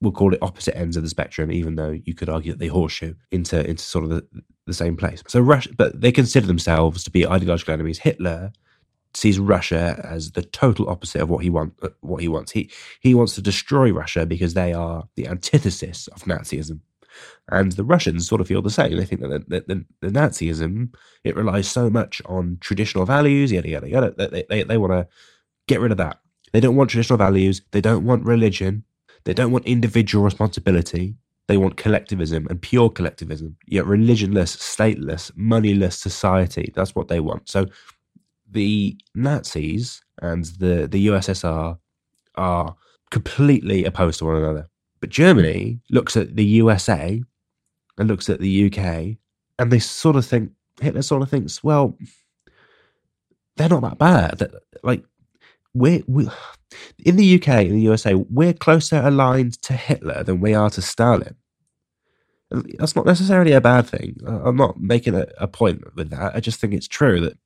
we'll 0.00 0.12
call 0.12 0.32
it 0.32 0.38
opposite 0.40 0.76
ends 0.76 0.96
of 0.96 1.02
the 1.02 1.08
spectrum, 1.08 1.50
even 1.50 1.74
though 1.74 1.90
you 1.90 2.14
could 2.14 2.28
argue 2.28 2.52
that 2.52 2.58
they 2.58 2.68
horseshoe 2.68 3.14
into 3.32 3.68
into 3.68 3.82
sort 3.82 4.04
of 4.04 4.10
the, 4.10 4.26
the 4.66 4.74
same 4.74 4.96
place. 4.96 5.22
So 5.26 5.40
Russia, 5.40 5.70
but 5.76 6.00
they 6.00 6.12
consider 6.12 6.46
themselves 6.46 7.02
to 7.04 7.10
be 7.10 7.26
ideological 7.26 7.74
enemies. 7.74 7.98
Hitler 7.98 8.52
sees 9.14 9.38
Russia 9.38 10.00
as 10.04 10.32
the 10.32 10.42
total 10.42 10.88
opposite 10.88 11.20
of 11.20 11.28
what 11.28 11.42
he 11.42 11.50
want 11.50 11.74
what 12.00 12.22
he 12.22 12.28
wants. 12.28 12.52
He 12.52 12.70
he 13.00 13.14
wants 13.14 13.34
to 13.34 13.42
destroy 13.42 13.90
Russia 13.90 14.26
because 14.26 14.54
they 14.54 14.72
are 14.72 15.08
the 15.16 15.26
antithesis 15.26 16.06
of 16.08 16.22
Nazism. 16.22 16.80
And 17.50 17.72
the 17.72 17.84
Russians 17.84 18.26
sort 18.26 18.40
of 18.40 18.46
feel 18.46 18.62
the 18.62 18.70
same. 18.70 18.96
They 18.96 19.04
think 19.04 19.20
that 19.20 19.48
the, 19.48 19.64
the, 19.66 19.84
the 20.00 20.08
Nazism, 20.08 20.94
it 21.24 21.36
relies 21.36 21.68
so 21.68 21.90
much 21.90 22.22
on 22.26 22.58
traditional 22.60 23.04
values, 23.04 23.52
yada, 23.52 23.68
yada, 23.68 23.88
yada, 23.88 24.14
that 24.16 24.30
they, 24.30 24.44
they, 24.48 24.62
they 24.62 24.78
want 24.78 24.92
to 24.92 25.08
get 25.66 25.80
rid 25.80 25.92
of 25.92 25.98
that. 25.98 26.18
They 26.52 26.60
don't 26.60 26.76
want 26.76 26.90
traditional 26.90 27.16
values. 27.16 27.62
They 27.72 27.80
don't 27.80 28.04
want 28.04 28.24
religion. 28.24 28.84
They 29.24 29.34
don't 29.34 29.52
want 29.52 29.66
individual 29.66 30.24
responsibility. 30.24 31.14
They 31.48 31.56
want 31.56 31.76
collectivism 31.76 32.46
and 32.48 32.62
pure 32.62 32.88
collectivism, 32.88 33.56
yet 33.66 33.84
religionless, 33.84 34.56
stateless, 34.56 35.32
moneyless 35.34 35.98
society. 35.98 36.72
That's 36.74 36.94
what 36.94 37.08
they 37.08 37.20
want. 37.20 37.48
So 37.48 37.66
the 38.50 38.96
Nazis 39.14 40.02
and 40.20 40.44
the, 40.44 40.86
the 40.86 41.08
USSR 41.08 41.78
are 42.36 42.76
completely 43.10 43.84
opposed 43.84 44.18
to 44.20 44.26
one 44.26 44.36
another. 44.36 44.68
But 45.02 45.10
Germany 45.10 45.80
looks 45.90 46.16
at 46.16 46.36
the 46.36 46.44
USA 46.44 47.20
and 47.98 48.08
looks 48.08 48.30
at 48.30 48.38
the 48.38 48.66
UK, 48.66 49.18
and 49.58 49.72
they 49.72 49.80
sort 49.80 50.14
of 50.14 50.24
think 50.24 50.52
Hitler 50.80 51.02
sort 51.02 51.22
of 51.22 51.28
thinks, 51.28 51.64
well, 51.64 51.98
they're 53.56 53.68
not 53.68 53.82
that 53.82 53.98
bad. 53.98 54.48
Like 54.84 55.04
we're 55.74 56.02
we 56.06 56.28
in 57.04 57.16
the 57.16 57.34
UK 57.34 57.64
in 57.64 57.72
the 57.72 57.80
USA, 57.80 58.14
we're 58.14 58.52
closer 58.52 59.02
aligned 59.02 59.60
to 59.62 59.72
Hitler 59.72 60.22
than 60.22 60.40
we 60.40 60.54
are 60.54 60.70
to 60.70 60.80
Stalin. 60.80 61.34
That's 62.50 62.94
not 62.94 63.04
necessarily 63.04 63.52
a 63.52 63.60
bad 63.60 63.88
thing. 63.88 64.18
I'm 64.24 64.56
not 64.56 64.80
making 64.80 65.16
a, 65.16 65.26
a 65.38 65.48
point 65.48 65.82
with 65.96 66.10
that. 66.10 66.36
I 66.36 66.38
just 66.38 66.60
think 66.60 66.74
it's 66.74 66.86
true 66.86 67.18
that 67.22 67.36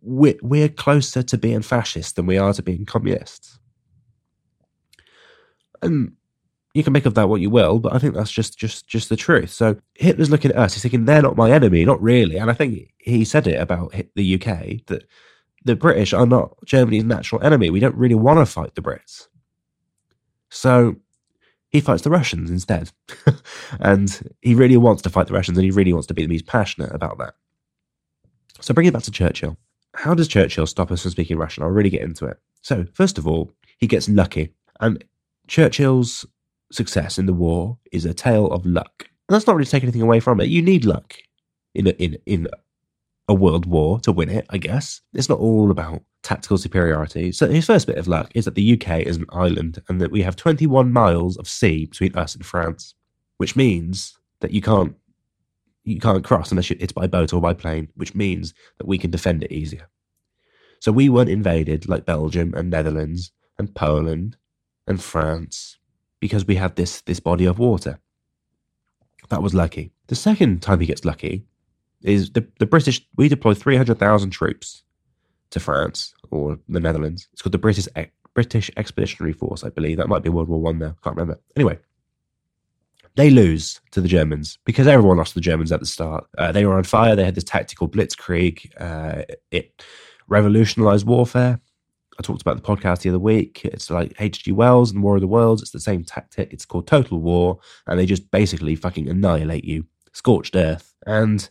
we're, 0.00 0.38
we're 0.42 0.68
closer 0.68 1.22
to 1.22 1.38
being 1.38 1.62
fascist 1.62 2.16
than 2.16 2.26
we 2.26 2.38
are 2.38 2.52
to 2.54 2.62
being 2.62 2.86
communists. 2.86 3.60
And 5.80 6.16
you 6.78 6.84
can 6.84 6.92
make 6.92 7.06
of 7.06 7.14
that 7.14 7.28
what 7.28 7.40
you 7.40 7.50
will, 7.50 7.80
but 7.80 7.92
I 7.92 7.98
think 7.98 8.14
that's 8.14 8.30
just 8.30 8.56
just 8.56 8.86
just 8.86 9.08
the 9.08 9.16
truth. 9.16 9.50
So 9.50 9.76
Hitler's 9.94 10.30
looking 10.30 10.52
at 10.52 10.56
us. 10.56 10.74
He's 10.74 10.82
thinking 10.82 11.04
they're 11.04 11.20
not 11.20 11.36
my 11.36 11.50
enemy, 11.50 11.84
not 11.84 12.00
really. 12.00 12.36
And 12.36 12.50
I 12.50 12.54
think 12.54 12.94
he 12.98 13.24
said 13.24 13.48
it 13.48 13.60
about 13.60 13.92
the 14.14 14.34
UK 14.34 14.86
that 14.86 15.04
the 15.64 15.74
British 15.74 16.12
are 16.12 16.24
not 16.24 16.56
Germany's 16.64 17.02
natural 17.02 17.42
enemy. 17.42 17.68
We 17.68 17.80
don't 17.80 17.96
really 17.96 18.14
want 18.14 18.38
to 18.38 18.46
fight 18.46 18.76
the 18.76 18.80
Brits. 18.80 19.26
So 20.50 20.94
he 21.68 21.80
fights 21.80 22.02
the 22.02 22.10
Russians 22.10 22.48
instead. 22.48 22.92
and 23.80 24.32
he 24.40 24.54
really 24.54 24.76
wants 24.76 25.02
to 25.02 25.10
fight 25.10 25.26
the 25.26 25.34
Russians 25.34 25.58
and 25.58 25.64
he 25.64 25.72
really 25.72 25.92
wants 25.92 26.06
to 26.06 26.14
be 26.14 26.22
them. 26.22 26.30
He's 26.30 26.42
passionate 26.42 26.94
about 26.94 27.18
that. 27.18 27.34
So 28.60 28.72
bring 28.72 28.86
it 28.86 28.92
back 28.92 29.02
to 29.02 29.10
Churchill. 29.10 29.56
How 29.94 30.14
does 30.14 30.28
Churchill 30.28 30.66
stop 30.66 30.92
us 30.92 31.02
from 31.02 31.10
speaking 31.10 31.38
Russian? 31.38 31.64
I'll 31.64 31.70
really 31.70 31.90
get 31.90 32.02
into 32.02 32.26
it. 32.26 32.38
So, 32.62 32.86
first 32.92 33.18
of 33.18 33.26
all, 33.26 33.52
he 33.78 33.86
gets 33.86 34.08
lucky. 34.08 34.52
And 34.80 35.02
Churchill's 35.48 36.24
success 36.72 37.18
in 37.18 37.26
the 37.26 37.32
war 37.32 37.78
is 37.92 38.04
a 38.04 38.14
tale 38.14 38.46
of 38.48 38.66
luck. 38.66 39.08
And 39.28 39.34
that's 39.34 39.46
not 39.46 39.56
really 39.56 39.66
taking 39.66 39.86
anything 39.88 40.02
away 40.02 40.20
from 40.20 40.40
it. 40.40 40.48
You 40.48 40.62
need 40.62 40.84
luck 40.84 41.14
in 41.74 41.86
a, 41.86 41.90
in 41.90 42.18
in 42.26 42.48
a 43.28 43.34
world 43.34 43.66
war 43.66 44.00
to 44.00 44.12
win 44.12 44.30
it, 44.30 44.46
I 44.50 44.58
guess. 44.58 45.02
It's 45.12 45.28
not 45.28 45.38
all 45.38 45.70
about 45.70 46.02
tactical 46.22 46.58
superiority. 46.58 47.30
So 47.30 47.46
his 47.48 47.66
first 47.66 47.86
bit 47.86 47.98
of 47.98 48.08
luck 48.08 48.30
is 48.34 48.46
that 48.46 48.54
the 48.54 48.72
UK 48.72 49.00
is 49.00 49.18
an 49.18 49.26
island 49.30 49.82
and 49.88 50.00
that 50.00 50.10
we 50.10 50.22
have 50.22 50.34
21 50.34 50.90
miles 50.92 51.36
of 51.36 51.46
sea 51.46 51.86
between 51.86 52.16
us 52.16 52.34
and 52.34 52.44
France, 52.44 52.94
which 53.36 53.54
means 53.54 54.18
that 54.40 54.52
you 54.52 54.62
can't 54.62 54.94
you 55.84 56.00
can't 56.00 56.24
cross 56.24 56.50
unless 56.50 56.70
it's 56.70 56.92
by 56.92 57.06
boat 57.06 57.32
or 57.32 57.40
by 57.40 57.54
plane, 57.54 57.88
which 57.94 58.14
means 58.14 58.52
that 58.76 58.86
we 58.86 58.98
can 58.98 59.10
defend 59.10 59.42
it 59.42 59.52
easier. 59.52 59.88
So 60.80 60.92
we 60.92 61.08
weren't 61.08 61.30
invaded 61.30 61.88
like 61.88 62.04
Belgium 62.04 62.52
and 62.54 62.68
Netherlands 62.68 63.32
and 63.58 63.74
Poland 63.74 64.36
and 64.86 65.02
France 65.02 65.77
because 66.20 66.46
we 66.46 66.56
have 66.56 66.74
this 66.74 67.02
this 67.02 67.20
body 67.20 67.44
of 67.44 67.58
water. 67.58 67.98
That 69.28 69.42
was 69.42 69.54
lucky. 69.54 69.92
The 70.06 70.14
second 70.14 70.62
time 70.62 70.80
he 70.80 70.86
gets 70.86 71.04
lucky 71.04 71.44
is 72.02 72.30
the, 72.30 72.46
the 72.58 72.66
British. 72.66 73.06
We 73.16 73.28
deployed 73.28 73.58
three 73.58 73.76
hundred 73.76 73.98
thousand 73.98 74.30
troops 74.30 74.82
to 75.50 75.60
France 75.60 76.14
or 76.30 76.58
the 76.68 76.80
Netherlands. 76.80 77.28
It's 77.32 77.42
called 77.42 77.52
the 77.52 77.58
British 77.58 77.88
British 78.34 78.70
Expeditionary 78.76 79.32
Force, 79.32 79.64
I 79.64 79.70
believe. 79.70 79.96
That 79.96 80.08
might 80.08 80.22
be 80.22 80.28
World 80.28 80.48
War 80.48 80.60
One 80.60 80.78
now. 80.78 80.94
Can't 81.02 81.16
remember. 81.16 81.40
Anyway, 81.56 81.78
they 83.16 83.30
lose 83.30 83.80
to 83.90 84.00
the 84.00 84.08
Germans 84.08 84.58
because 84.64 84.86
everyone 84.86 85.16
lost 85.16 85.32
to 85.32 85.40
the 85.40 85.40
Germans 85.40 85.72
at 85.72 85.80
the 85.80 85.86
start. 85.86 86.24
Uh, 86.38 86.52
they 86.52 86.64
were 86.64 86.76
on 86.76 86.84
fire. 86.84 87.16
They 87.16 87.24
had 87.24 87.34
this 87.34 87.44
tactical 87.44 87.88
blitzkrieg. 87.88 88.70
Uh, 88.80 89.24
it 89.50 89.82
revolutionized 90.28 91.06
warfare. 91.06 91.60
I 92.18 92.22
talked 92.22 92.42
about 92.42 92.56
the 92.56 92.62
podcast 92.62 93.02
the 93.02 93.10
other 93.10 93.18
week. 93.18 93.64
It's 93.64 93.90
like 93.90 94.14
H.G. 94.18 94.50
Wells 94.50 94.90
and 94.90 95.02
War 95.02 95.14
of 95.14 95.20
the 95.20 95.28
Worlds. 95.28 95.62
It's 95.62 95.70
the 95.70 95.78
same 95.78 96.02
tactic. 96.02 96.52
It's 96.52 96.66
called 96.66 96.86
Total 96.86 97.20
War, 97.20 97.60
and 97.86 97.98
they 97.98 98.06
just 98.06 98.28
basically 98.32 98.74
fucking 98.74 99.08
annihilate 99.08 99.64
you, 99.64 99.86
scorched 100.12 100.56
earth. 100.56 100.94
And 101.06 101.48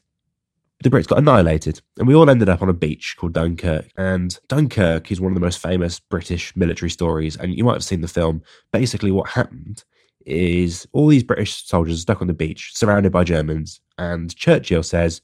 the 0.84 0.90
Brits 0.90 1.08
got 1.08 1.20
annihilated, 1.20 1.82
and 1.98 2.08
we 2.08 2.16
all 2.16 2.30
ended 2.30 2.50
up 2.50 2.62
on 2.62 2.68
a 2.68 2.74
beach 2.74 3.16
called 3.18 3.34
Dunkirk. 3.34 3.90
And 3.98 4.38
Dunkirk 4.50 5.10
is 5.10 5.22
one 5.22 5.32
of 5.32 5.36
the 5.36 5.46
most 5.46 5.60
famous 5.60 6.02
British 6.02 6.54
military 6.56 6.90
stories, 6.90 7.38
and 7.38 7.56
you 7.56 7.64
might 7.64 7.74
have 7.74 7.84
seen 7.84 8.02
the 8.02 8.08
film. 8.10 8.44
Basically, 8.74 9.12
what 9.12 9.30
happened 9.30 9.86
is 10.26 10.86
all 10.92 11.08
these 11.08 11.24
British 11.24 11.66
soldiers 11.66 12.02
stuck 12.02 12.22
on 12.22 12.28
the 12.28 12.34
beach, 12.34 12.72
surrounded 12.76 13.14
by 13.14 13.24
Germans, 13.24 13.80
and 13.98 14.36
Churchill 14.36 14.84
says, 14.84 15.22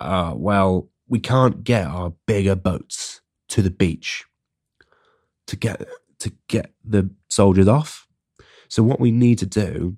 uh, 0.00 0.34
"Well, 0.36 0.88
we 1.08 1.20
can't 1.20 1.62
get 1.62 1.86
our 1.86 2.12
bigger 2.26 2.56
boats 2.56 3.20
to 3.48 3.62
the 3.62 3.70
beach 3.70 4.24
to 5.46 5.56
get 5.56 5.86
to 6.20 6.32
get 6.48 6.72
the 6.84 7.10
soldiers 7.28 7.68
off. 7.68 8.06
So 8.68 8.82
what 8.82 9.00
we 9.00 9.10
need 9.10 9.38
to 9.38 9.46
do 9.46 9.96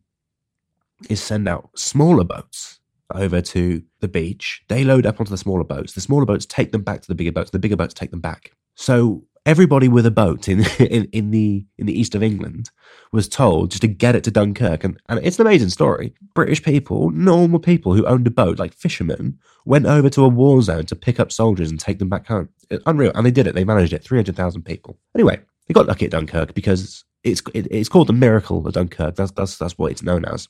is 1.08 1.22
send 1.22 1.48
out 1.48 1.70
smaller 1.76 2.24
boats." 2.24 2.78
over 3.14 3.40
to 3.40 3.82
the 4.00 4.08
beach. 4.08 4.62
They 4.68 4.84
load 4.84 5.06
up 5.06 5.20
onto 5.20 5.30
the 5.30 5.38
smaller 5.38 5.64
boats. 5.64 5.94
The 5.94 6.00
smaller 6.00 6.26
boats 6.26 6.46
take 6.46 6.72
them 6.72 6.82
back 6.82 7.00
to 7.02 7.08
the 7.08 7.14
bigger 7.14 7.32
boats. 7.32 7.50
The 7.50 7.58
bigger 7.58 7.76
boats 7.76 7.94
take 7.94 8.10
them 8.10 8.20
back. 8.20 8.52
So 8.74 9.24
everybody 9.48 9.88
with 9.88 10.04
a 10.04 10.10
boat 10.10 10.46
in 10.46 10.60
in, 10.78 11.04
in 11.06 11.30
the 11.30 11.64
in 11.78 11.86
the 11.86 11.98
east 11.98 12.14
of 12.14 12.22
England 12.22 12.70
was 13.12 13.28
told 13.28 13.70
just 13.70 13.80
to 13.80 13.88
get 13.88 14.14
it 14.14 14.22
to 14.24 14.30
Dunkirk, 14.30 14.84
and, 14.84 15.00
and 15.08 15.18
it's 15.24 15.38
an 15.38 15.46
amazing 15.46 15.70
story. 15.70 16.12
British 16.34 16.62
people, 16.62 17.10
normal 17.10 17.58
people 17.58 17.94
who 17.94 18.04
owned 18.06 18.26
a 18.26 18.30
boat, 18.30 18.58
like 18.58 18.74
fishermen, 18.74 19.38
went 19.64 19.86
over 19.86 20.10
to 20.10 20.24
a 20.24 20.28
war 20.28 20.60
zone 20.60 20.84
to 20.86 20.94
pick 20.94 21.18
up 21.18 21.32
soldiers 21.32 21.70
and 21.70 21.80
take 21.80 21.98
them 21.98 22.10
back 22.10 22.26
home. 22.26 22.50
It, 22.70 22.82
unreal, 22.84 23.12
and 23.14 23.24
they 23.24 23.30
did 23.30 23.46
it. 23.46 23.54
They 23.54 23.64
managed 23.64 23.94
it. 23.94 24.04
Three 24.04 24.18
hundred 24.18 24.36
thousand 24.36 24.62
people. 24.62 24.98
Anyway, 25.14 25.40
they 25.66 25.74
got 25.74 25.86
lucky 25.86 26.04
at 26.04 26.10
Dunkirk 26.10 26.54
because 26.54 27.04
it's 27.24 27.42
it, 27.54 27.66
it's 27.70 27.88
called 27.88 28.08
the 28.08 28.12
miracle 28.12 28.64
of 28.66 28.74
Dunkirk. 28.74 29.16
That's 29.16 29.32
that's 29.32 29.56
that's 29.56 29.78
what 29.78 29.90
it's 29.90 30.02
known 30.02 30.26
as. 30.26 30.48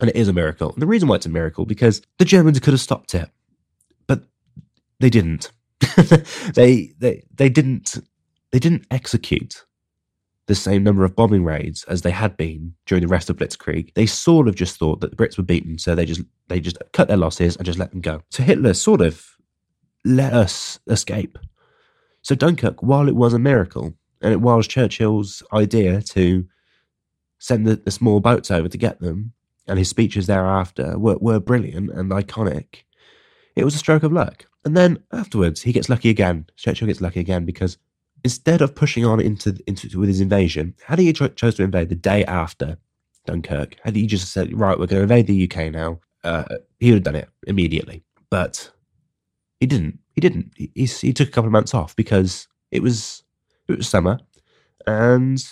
And 0.00 0.08
it 0.08 0.16
is 0.16 0.28
a 0.28 0.32
miracle. 0.32 0.72
And 0.72 0.80
the 0.80 0.86
reason 0.86 1.08
why 1.08 1.16
it's 1.16 1.26
a 1.26 1.30
miracle, 1.30 1.66
because 1.66 2.00
the 2.18 2.24
Germans 2.24 2.58
could 2.58 2.72
have 2.72 2.80
stopped 2.80 3.14
it, 3.14 3.28
but 4.06 4.22
they 4.98 5.10
didn't. 5.10 5.50
they, 6.54 6.92
they, 6.98 7.24
they 7.34 7.48
didn't, 7.48 7.98
they 8.52 8.58
didn't 8.58 8.86
execute 8.90 9.64
the 10.46 10.54
same 10.54 10.82
number 10.82 11.04
of 11.04 11.14
bombing 11.14 11.44
raids 11.44 11.84
as 11.84 12.02
they 12.02 12.10
had 12.10 12.36
been 12.36 12.74
during 12.86 13.02
the 13.02 13.08
rest 13.08 13.30
of 13.30 13.36
Blitzkrieg. 13.36 13.94
They 13.94 14.06
sort 14.06 14.48
of 14.48 14.56
just 14.56 14.78
thought 14.78 15.00
that 15.00 15.10
the 15.10 15.16
Brits 15.16 15.38
were 15.38 15.44
beaten, 15.44 15.78
so 15.78 15.94
they 15.94 16.04
just, 16.04 16.22
they 16.48 16.58
just 16.58 16.76
cut 16.92 17.08
their 17.08 17.16
losses 17.16 17.56
and 17.56 17.64
just 17.64 17.78
let 17.78 17.92
them 17.92 18.00
go. 18.00 18.22
So 18.30 18.42
Hitler 18.42 18.74
sort 18.74 19.00
of 19.00 19.24
let 20.04 20.32
us 20.32 20.80
escape. 20.88 21.38
So 22.22 22.34
Dunkirk, 22.34 22.82
while 22.82 23.08
it 23.08 23.16
was 23.16 23.32
a 23.32 23.38
miracle, 23.38 23.94
and 24.20 24.32
it 24.32 24.40
was 24.40 24.66
Churchill's 24.66 25.42
idea 25.52 26.02
to 26.02 26.44
send 27.38 27.66
the, 27.66 27.76
the 27.76 27.90
small 27.90 28.20
boats 28.20 28.50
over 28.50 28.68
to 28.68 28.78
get 28.78 29.00
them, 29.00 29.32
and 29.66 29.78
his 29.78 29.88
speeches 29.88 30.26
thereafter 30.26 30.98
were, 30.98 31.16
were 31.18 31.40
brilliant 31.40 31.90
and 31.90 32.10
iconic. 32.10 32.82
It 33.56 33.64
was 33.64 33.74
a 33.74 33.78
stroke 33.78 34.02
of 34.02 34.12
luck. 34.12 34.46
And 34.64 34.76
then 34.76 34.98
afterwards, 35.12 35.62
he 35.62 35.72
gets 35.72 35.88
lucky 35.88 36.10
again. 36.10 36.46
Churchill 36.56 36.88
gets 36.88 37.00
lucky 37.00 37.20
again 37.20 37.44
because 37.44 37.78
instead 38.24 38.60
of 38.60 38.74
pushing 38.74 39.04
on 39.04 39.20
into, 39.20 39.58
into 39.66 39.98
with 39.98 40.08
his 40.08 40.20
invasion, 40.20 40.74
had 40.84 40.98
he 40.98 41.12
cho- 41.12 41.28
chose 41.28 41.54
to 41.56 41.62
invade 41.62 41.88
the 41.88 41.94
day 41.94 42.24
after 42.24 42.76
Dunkirk, 43.26 43.76
had 43.82 43.96
he 43.96 44.06
just 44.06 44.32
said, 44.32 44.52
right, 44.52 44.78
we're 44.78 44.86
going 44.86 45.06
to 45.06 45.14
invade 45.14 45.26
the 45.26 45.50
UK 45.50 45.72
now, 45.72 46.00
uh, 46.24 46.44
he 46.78 46.90
would 46.90 46.96
have 46.96 47.14
done 47.14 47.16
it 47.16 47.28
immediately. 47.46 48.02
But 48.28 48.70
he 49.60 49.66
didn't. 49.66 49.98
He 50.14 50.20
didn't. 50.20 50.52
He, 50.56 50.70
he 50.74 51.12
took 51.12 51.28
a 51.28 51.30
couple 51.30 51.46
of 51.48 51.52
months 51.52 51.74
off 51.74 51.94
because 51.96 52.48
it 52.70 52.82
was 52.82 53.22
it 53.68 53.76
was 53.76 53.88
summer, 53.88 54.18
and 54.86 55.42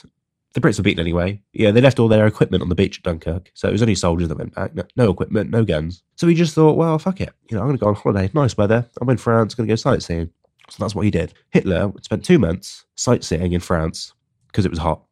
the 0.61 0.67
Brits 0.67 0.79
were 0.79 0.83
beaten 0.83 1.01
anyway. 1.01 1.41
Yeah, 1.53 1.71
they 1.71 1.81
left 1.81 1.99
all 1.99 2.09
their 2.09 2.27
equipment 2.27 2.63
on 2.63 2.69
the 2.69 2.75
beach 2.75 2.99
at 2.99 3.05
Dunkirk, 3.05 3.51
so 3.55 3.69
it 3.69 3.73
was 3.73 3.83
only 3.83 3.95
soldiers 3.95 4.29
that 4.29 4.39
went 4.39 4.55
back. 4.55 4.75
No, 4.75 4.85
no 4.97 5.11
equipment, 5.11 5.51
no 5.51 5.65
guns. 5.65 6.03
So 6.17 6.27
he 6.27 6.35
just 6.35 6.55
thought, 6.55 6.77
well, 6.77 6.99
fuck 6.99 7.21
it. 7.21 7.33
You 7.51 7.57
know, 7.57 7.63
I'm 7.63 7.69
going 7.69 7.79
to 7.79 7.85
go 7.85 7.89
on 7.89 7.95
holiday. 7.95 8.31
Nice 8.35 8.57
weather. 8.57 8.87
I'm 9.01 9.09
in 9.11 9.17
France. 9.17 9.55
Going 9.55 9.69
to 9.69 9.73
go 9.73 9.77
sightseeing. 9.77 10.31
So 10.71 10.77
that's 10.83 10.95
what 10.95 11.05
he 11.05 11.11
did. 11.11 11.33
Hitler 11.51 11.93
spent 12.03 12.25
two 12.25 12.39
months 12.39 12.85
sightseeing 12.95 13.53
in 13.53 13.61
France 13.61 14.13
because 14.49 14.67
it 14.67 14.71
was 14.71 14.81
hot, 14.81 15.03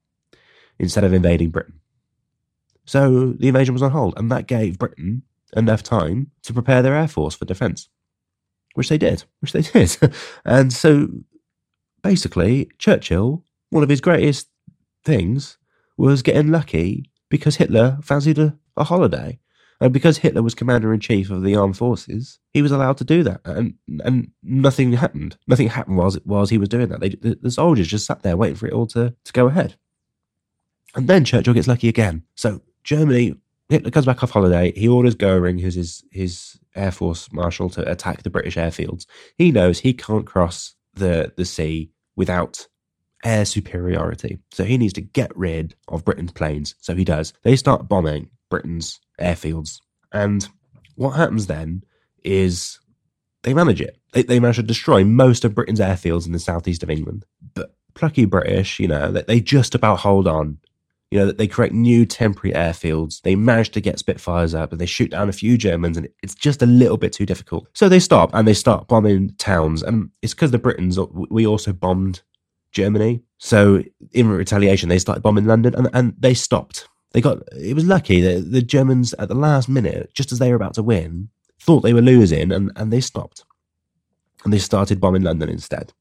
instead 0.78 1.04
of 1.04 1.12
invading 1.12 1.50
Britain. 1.50 1.80
So 2.84 3.32
the 3.32 3.48
invasion 3.48 3.74
was 3.74 3.82
on 3.82 3.90
hold, 3.90 4.14
and 4.16 4.30
that 4.30 4.46
gave 4.46 4.78
Britain 4.78 5.22
enough 5.56 5.82
time 5.82 6.30
to 6.42 6.52
prepare 6.52 6.82
their 6.82 6.94
air 6.94 7.08
force 7.08 7.34
for 7.34 7.44
defence, 7.44 7.88
which 8.74 8.88
they 8.88 8.98
did. 8.98 9.24
Which 9.40 9.52
they 9.52 9.62
did. 9.62 9.96
and 10.44 10.72
so 10.72 11.08
basically, 12.02 12.70
Churchill, 12.78 13.44
one 13.70 13.82
of 13.82 13.88
his 13.88 14.00
greatest 14.00 14.48
things 15.06 15.56
was 15.96 16.20
getting 16.20 16.50
lucky 16.50 17.10
because 17.30 17.56
Hitler 17.56 17.98
fancied 18.02 18.38
a, 18.38 18.58
a 18.76 18.84
holiday. 18.84 19.38
And 19.80 19.92
because 19.92 20.18
Hitler 20.18 20.42
was 20.42 20.54
commander 20.54 20.92
in 20.92 21.00
chief 21.00 21.30
of 21.30 21.42
the 21.42 21.54
armed 21.54 21.76
forces, 21.76 22.38
he 22.52 22.62
was 22.62 22.72
allowed 22.72 22.96
to 22.98 23.04
do 23.04 23.22
that, 23.24 23.42
and 23.44 23.74
and 24.02 24.30
nothing 24.42 24.94
happened. 24.94 25.36
Nothing 25.46 25.68
happened 25.68 25.98
whilst 25.98 26.18
whilst 26.24 26.50
he 26.50 26.56
was 26.56 26.70
doing 26.70 26.88
that. 26.88 27.00
They, 27.00 27.10
the, 27.10 27.38
the 27.42 27.50
soldiers 27.50 27.86
just 27.86 28.06
sat 28.06 28.22
there 28.22 28.38
waiting 28.38 28.56
for 28.56 28.66
it 28.66 28.72
all 28.72 28.86
to 28.88 29.14
to 29.24 29.32
go 29.32 29.48
ahead. 29.48 29.76
And 30.94 31.08
then 31.08 31.26
Churchill 31.26 31.52
gets 31.52 31.68
lucky 31.68 31.88
again. 31.88 32.22
So 32.36 32.62
Germany, 32.84 33.34
Hitler 33.68 33.90
comes 33.90 34.06
back 34.06 34.22
off 34.22 34.30
holiday. 34.30 34.72
He 34.74 34.88
orders 34.88 35.14
Goering, 35.14 35.58
who's 35.58 35.74
his 35.74 36.04
his 36.10 36.58
air 36.74 36.90
force 36.90 37.30
marshal, 37.30 37.68
to 37.70 37.90
attack 37.90 38.22
the 38.22 38.30
British 38.30 38.56
airfields. 38.56 39.04
He 39.36 39.52
knows 39.52 39.80
he 39.80 39.92
can't 39.92 40.26
cross 40.26 40.74
the 40.94 41.34
the 41.36 41.44
sea 41.44 41.90
without 42.16 42.66
air 43.24 43.44
superiority. 43.44 44.38
So 44.52 44.64
he 44.64 44.78
needs 44.78 44.92
to 44.94 45.00
get 45.00 45.36
rid 45.36 45.74
of 45.88 46.04
Britain's 46.04 46.32
planes. 46.32 46.74
So 46.80 46.94
he 46.94 47.04
does. 47.04 47.32
They 47.42 47.56
start 47.56 47.88
bombing 47.88 48.30
Britain's 48.50 49.00
airfields. 49.20 49.80
And 50.12 50.48
what 50.94 51.10
happens 51.10 51.46
then 51.46 51.82
is 52.24 52.78
they 53.42 53.54
manage 53.54 53.80
it. 53.80 53.98
They, 54.12 54.22
they 54.22 54.40
manage 54.40 54.56
to 54.56 54.62
destroy 54.62 55.04
most 55.04 55.44
of 55.44 55.54
Britain's 55.54 55.80
airfields 55.80 56.26
in 56.26 56.32
the 56.32 56.38
southeast 56.38 56.82
of 56.82 56.90
England. 56.90 57.24
But 57.54 57.74
plucky 57.94 58.24
British, 58.24 58.78
you 58.78 58.88
know, 58.88 59.10
they 59.10 59.40
just 59.40 59.74
about 59.74 60.00
hold 60.00 60.28
on. 60.28 60.58
You 61.12 61.20
know, 61.20 61.26
that 61.26 61.38
they 61.38 61.46
create 61.46 61.72
new 61.72 62.04
temporary 62.04 62.52
airfields. 62.52 63.22
They 63.22 63.36
manage 63.36 63.70
to 63.70 63.80
get 63.80 64.00
Spitfires 64.00 64.56
up 64.56 64.72
and 64.72 64.80
they 64.80 64.86
shoot 64.86 65.12
down 65.12 65.28
a 65.28 65.32
few 65.32 65.56
Germans 65.56 65.96
and 65.96 66.08
it's 66.20 66.34
just 66.34 66.62
a 66.62 66.66
little 66.66 66.96
bit 66.96 67.12
too 67.12 67.24
difficult. 67.24 67.68
So 67.74 67.88
they 67.88 68.00
stop 68.00 68.30
and 68.34 68.46
they 68.46 68.54
start 68.54 68.88
bombing 68.88 69.32
towns. 69.38 69.84
And 69.84 70.10
it's 70.20 70.34
because 70.34 70.50
the 70.50 70.58
Britons, 70.58 70.98
we 71.30 71.46
also 71.46 71.72
bombed 71.72 72.22
Germany. 72.76 73.22
So 73.38 73.82
in 74.12 74.28
retaliation, 74.28 74.90
they 74.90 74.98
started 74.98 75.22
bombing 75.22 75.46
London 75.46 75.74
and, 75.74 75.88
and 75.94 76.14
they 76.18 76.34
stopped. 76.34 76.88
They 77.12 77.22
got 77.22 77.38
it 77.52 77.74
was 77.74 77.86
lucky 77.86 78.20
that 78.20 78.52
the 78.52 78.60
Germans 78.60 79.14
at 79.14 79.28
the 79.28 79.34
last 79.34 79.68
minute, 79.68 80.10
just 80.12 80.30
as 80.30 80.38
they 80.38 80.50
were 80.50 80.56
about 80.56 80.74
to 80.74 80.82
win, 80.82 81.30
thought 81.58 81.80
they 81.80 81.94
were 81.94 82.02
losing 82.02 82.52
and, 82.52 82.70
and 82.76 82.92
they 82.92 83.00
stopped. 83.00 83.44
And 84.44 84.52
they 84.52 84.58
started 84.58 85.00
bombing 85.00 85.22
London 85.22 85.48
instead. 85.48 85.94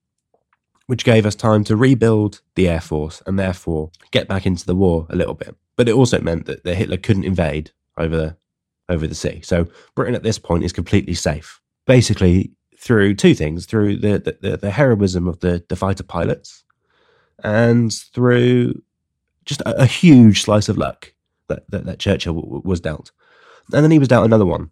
Which 0.88 1.05
gave 1.05 1.25
us 1.25 1.34
time 1.34 1.63
to 1.63 1.77
rebuild 1.77 2.41
the 2.55 2.67
air 2.67 2.82
force 2.82 3.24
and 3.25 3.39
therefore 3.39 3.91
get 4.12 4.27
back 4.27 4.46
into 4.46 4.65
the 4.65 4.75
war 4.75 5.08
a 5.10 5.15
little 5.15 5.34
bit. 5.34 5.55
But 5.77 5.89
it 5.89 5.96
also 5.96 6.20
meant 6.20 6.46
that, 6.46 6.63
Hitler 6.63 6.98
couldn't 6.98 7.24
invade 7.24 7.72
over 7.98 8.15
the 8.17 8.38
over 8.88 9.08
the 9.08 9.15
sea. 9.15 9.41
So 9.41 9.67
Britain 9.96 10.13
at 10.13 10.24
this 10.24 10.38
point 10.38 10.63
is 10.63 10.74
completely 10.74 11.15
safe. 11.15 11.60
Basically, 11.88 12.51
through 12.77 13.15
two 13.15 13.34
things 13.34 13.65
through 13.65 13.98
the, 13.98 14.38
the, 14.41 14.58
the 14.58 14.70
heroism 14.70 15.27
of 15.27 15.39
the, 15.39 15.63
the 15.70 15.75
fighter 15.75 16.03
pilots 16.03 16.64
and 17.44 17.94
through 17.94 18.82
just 19.46 19.62
a, 19.62 19.84
a 19.84 19.86
huge 19.86 20.42
slice 20.42 20.70
of 20.70 20.77
luck 20.77 21.13
that, 21.48 21.70
that, 21.70 21.86
that 21.86 22.00
Churchill 22.00 22.34
w- 22.34 22.62
was 22.65 22.80
dealt. 22.80 23.12
And 23.74 23.84
then 23.84 23.92
he 23.92 24.00
was 24.00 24.08
dealt 24.08 24.25
another 24.25 24.46
one. 24.46 24.72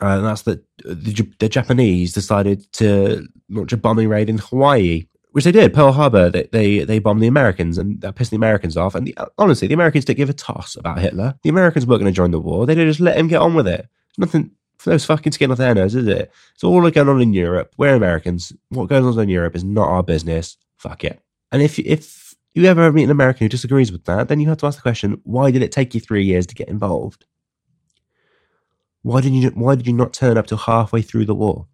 Uh, 0.00 0.16
and 0.16 0.24
that's 0.24 0.42
that 0.42 0.64
the, 0.84 1.26
the, 1.38 1.48
Japanese 1.48 2.12
decided 2.12 2.70
to 2.72 3.26
launch 3.48 3.72
a 3.72 3.76
bombing 3.76 4.08
raid 4.08 4.28
in 4.28 4.38
Hawaii, 4.38 5.06
which 5.32 5.44
they 5.44 5.52
did. 5.52 5.74
Pearl 5.74 5.92
Harbor, 5.92 6.30
they, 6.30 6.48
they, 6.52 6.80
they 6.80 6.98
bombed 6.98 7.22
the 7.22 7.26
Americans 7.26 7.78
and 7.78 8.00
that 8.02 8.14
pissed 8.14 8.30
the 8.30 8.36
Americans 8.36 8.76
off. 8.76 8.94
And 8.94 9.06
the, 9.06 9.16
honestly, 9.38 9.66
the 9.66 9.74
Americans 9.74 10.04
didn't 10.04 10.18
give 10.18 10.30
a 10.30 10.34
toss 10.34 10.76
about 10.76 11.00
Hitler. 11.00 11.34
The 11.42 11.50
Americans 11.50 11.86
weren't 11.86 12.00
going 12.02 12.12
to 12.12 12.16
join 12.16 12.30
the 12.30 12.38
war. 12.38 12.66
They 12.66 12.74
just 12.74 13.00
let 13.00 13.16
him 13.16 13.28
get 13.28 13.40
on 13.40 13.54
with 13.54 13.66
it. 13.66 13.88
Nothing, 14.18 14.50
for 14.76 14.90
those 14.90 15.04
fucking 15.04 15.32
skin 15.32 15.50
off 15.50 15.58
their 15.58 15.74
nose, 15.74 15.94
is 15.94 16.06
it? 16.06 16.30
It's 16.54 16.62
all 16.62 16.88
going 16.90 17.08
on 17.08 17.22
in 17.22 17.32
Europe. 17.32 17.74
We're 17.78 17.94
Americans. 17.94 18.52
What 18.68 18.88
goes 18.88 19.16
on 19.16 19.22
in 19.22 19.28
Europe 19.28 19.56
is 19.56 19.64
not 19.64 19.88
our 19.88 20.02
business. 20.02 20.56
Fuck 20.76 21.04
it. 21.04 21.20
And 21.50 21.62
if 21.62 21.78
if 21.78 22.34
you 22.54 22.64
ever 22.64 22.92
meet 22.92 23.04
an 23.04 23.10
American 23.10 23.44
who 23.44 23.48
disagrees 23.48 23.92
with 23.92 24.04
that, 24.04 24.28
then 24.28 24.40
you 24.40 24.48
have 24.48 24.58
to 24.58 24.66
ask 24.66 24.78
the 24.78 24.82
question: 24.82 25.20
Why 25.24 25.50
did 25.50 25.62
it 25.62 25.72
take 25.72 25.94
you 25.94 26.00
three 26.00 26.24
years 26.24 26.46
to 26.46 26.54
get 26.54 26.68
involved? 26.68 27.26
Why 29.02 29.20
did 29.20 29.32
you 29.32 29.50
Why 29.50 29.74
did 29.74 29.86
you 29.86 29.92
not 29.92 30.12
turn 30.12 30.36
up 30.36 30.46
till 30.46 30.58
halfway 30.58 31.02
through 31.02 31.24
the 31.24 31.34
war? 31.34 31.66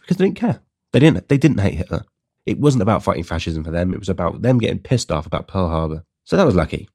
Because 0.00 0.16
they 0.16 0.24
didn't 0.24 0.38
care. 0.38 0.60
They 0.92 1.00
didn't. 1.00 1.28
They 1.28 1.38
didn't 1.38 1.60
hate 1.60 1.74
Hitler. 1.74 2.04
It 2.46 2.58
wasn't 2.58 2.82
about 2.82 3.02
fighting 3.02 3.24
fascism 3.24 3.64
for 3.64 3.70
them. 3.70 3.92
It 3.92 3.98
was 3.98 4.08
about 4.08 4.42
them 4.42 4.58
getting 4.58 4.78
pissed 4.78 5.10
off 5.10 5.26
about 5.26 5.48
Pearl 5.48 5.68
Harbor. 5.68 6.04
So 6.24 6.36
that 6.36 6.46
was 6.46 6.54
lucky. 6.54 6.88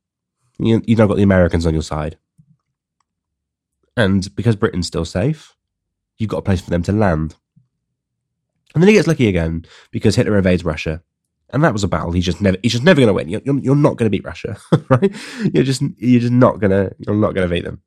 You 0.59 0.81
you 0.85 0.95
now 0.95 1.07
got 1.07 1.17
the 1.17 1.23
Americans 1.23 1.65
on 1.65 1.73
your 1.73 1.83
side, 1.83 2.17
and 3.95 4.33
because 4.35 4.55
Britain's 4.55 4.87
still 4.87 5.05
safe, 5.05 5.55
you've 6.17 6.29
got 6.29 6.37
a 6.37 6.43
place 6.43 6.61
for 6.61 6.69
them 6.69 6.83
to 6.83 6.91
land. 6.91 7.35
And 8.73 8.83
then 8.83 8.87
he 8.87 8.93
gets 8.93 9.07
lucky 9.07 9.27
again 9.27 9.65
because 9.91 10.15
Hitler 10.15 10.37
invades 10.37 10.63
Russia. 10.63 11.01
And 11.51 11.63
that 11.63 11.73
was 11.73 11.83
a 11.83 11.87
battle 11.87 12.11
he's 12.11 12.25
just 12.25 12.41
never 12.41 12.57
he's 12.61 12.73
just 12.73 12.83
never 12.83 13.01
going 13.01 13.07
to 13.07 13.13
win. 13.13 13.29
You're, 13.29 13.41
you're, 13.43 13.59
you're 13.59 13.75
not 13.75 13.97
going 13.97 14.05
to 14.05 14.15
beat 14.15 14.25
Russia, 14.25 14.57
right? 14.89 15.15
You're 15.51 15.63
just 15.63 15.81
you're 15.97 16.21
just 16.21 16.33
not 16.33 16.59
gonna 16.59 16.91
you're 16.99 17.15
not 17.15 17.33
going 17.33 17.49
to 17.49 17.53
beat 17.53 17.65
them. 17.65 17.81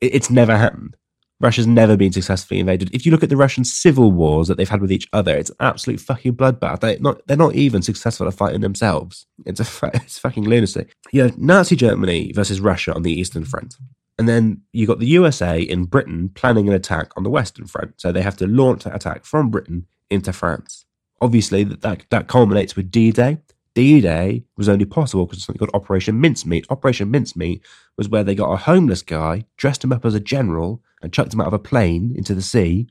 It, 0.00 0.14
it's 0.14 0.30
never 0.30 0.56
happened. 0.56 0.96
Russia's 1.38 1.66
never 1.66 1.96
been 1.96 2.12
successfully 2.12 2.60
invaded. 2.60 2.94
If 2.94 3.04
you 3.04 3.12
look 3.12 3.22
at 3.22 3.28
the 3.28 3.36
Russian 3.36 3.64
civil 3.64 4.10
wars 4.10 4.48
that 4.48 4.56
they've 4.56 4.68
had 4.68 4.80
with 4.80 4.92
each 4.92 5.06
other, 5.12 5.36
it's 5.36 5.50
absolute 5.60 6.00
fucking 6.00 6.34
bloodbath. 6.34 6.80
They're 6.80 6.98
not 7.00 7.26
they're 7.26 7.36
not 7.36 7.54
even 7.54 7.82
successful 7.82 8.28
at 8.28 8.34
fighting 8.34 8.60
themselves. 8.60 9.26
It's 9.44 9.60
a 9.60 9.90
it's 9.94 10.18
fucking 10.18 10.44
lunacy. 10.44 10.86
You 11.12 11.24
know, 11.24 11.34
Nazi 11.36 11.76
Germany 11.76 12.32
versus 12.32 12.60
Russia 12.60 12.94
on 12.94 13.02
the 13.02 13.12
Eastern 13.12 13.44
Front. 13.44 13.74
And 14.18 14.28
then 14.28 14.62
you 14.72 14.86
got 14.86 14.98
the 14.98 15.06
USA 15.06 15.60
in 15.60 15.84
Britain 15.84 16.30
planning 16.30 16.68
an 16.68 16.74
attack 16.74 17.10
on 17.16 17.22
the 17.22 17.30
Western 17.30 17.66
Front. 17.66 18.00
So 18.00 18.12
they 18.12 18.22
have 18.22 18.36
to 18.38 18.46
launch 18.46 18.84
that 18.84 18.94
attack 18.94 19.24
from 19.24 19.50
Britain 19.50 19.86
into 20.10 20.32
France. 20.32 20.84
Obviously, 21.20 21.64
that, 21.64 21.80
that, 21.82 22.02
that 22.10 22.28
culminates 22.28 22.76
with 22.76 22.90
D 22.90 23.10
Day. 23.10 23.38
D 23.74 24.00
Day 24.00 24.44
was 24.56 24.68
only 24.68 24.84
possible 24.84 25.26
because 25.26 25.38
of 25.38 25.44
something 25.44 25.58
called 25.58 25.82
Operation 25.82 26.20
Mincemeat. 26.20 26.66
Operation 26.70 27.10
Mincemeat 27.10 27.62
was 27.96 28.08
where 28.08 28.24
they 28.24 28.34
got 28.34 28.52
a 28.52 28.56
homeless 28.56 29.02
guy, 29.02 29.44
dressed 29.56 29.84
him 29.84 29.92
up 29.92 30.04
as 30.04 30.14
a 30.14 30.20
general, 30.20 30.82
and 31.02 31.12
chucked 31.12 31.34
him 31.34 31.40
out 31.40 31.48
of 31.48 31.52
a 31.52 31.58
plane 31.58 32.14
into 32.16 32.34
the 32.34 32.42
sea 32.42 32.88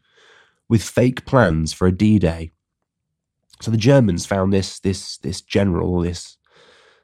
with 0.69 0.83
fake 0.83 1.25
plans 1.25 1.73
for 1.73 1.87
a 1.87 1.91
D 1.91 2.19
Day. 2.19 2.51
So 3.61 3.71
the 3.71 3.77
Germans 3.77 4.25
found 4.25 4.51
this 4.51 4.79
this 4.79 5.17
this 5.17 5.41
general, 5.41 6.01
this 6.01 6.37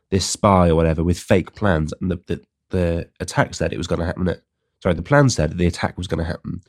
this 0.10 0.26
spy 0.26 0.70
or 0.70 0.76
whatever, 0.76 1.04
with 1.04 1.18
fake 1.20 1.56
plans, 1.56 1.94
and 2.02 2.12
the 2.12 2.20
the, 2.28 2.44
the 2.70 3.10
attack 3.20 3.54
said 3.54 3.74
it 3.74 3.78
was 3.78 3.88
going 3.88 4.00
to 4.00 4.06
happen 4.06 4.28
at. 4.28 4.42
Sorry, 4.82 4.96
the 4.96 5.04
plan 5.04 5.30
said 5.30 5.58
the 5.58 5.68
attack 5.68 5.98
was 5.98 6.08
going 6.08 6.18
to 6.18 6.26
happen 6.26 6.62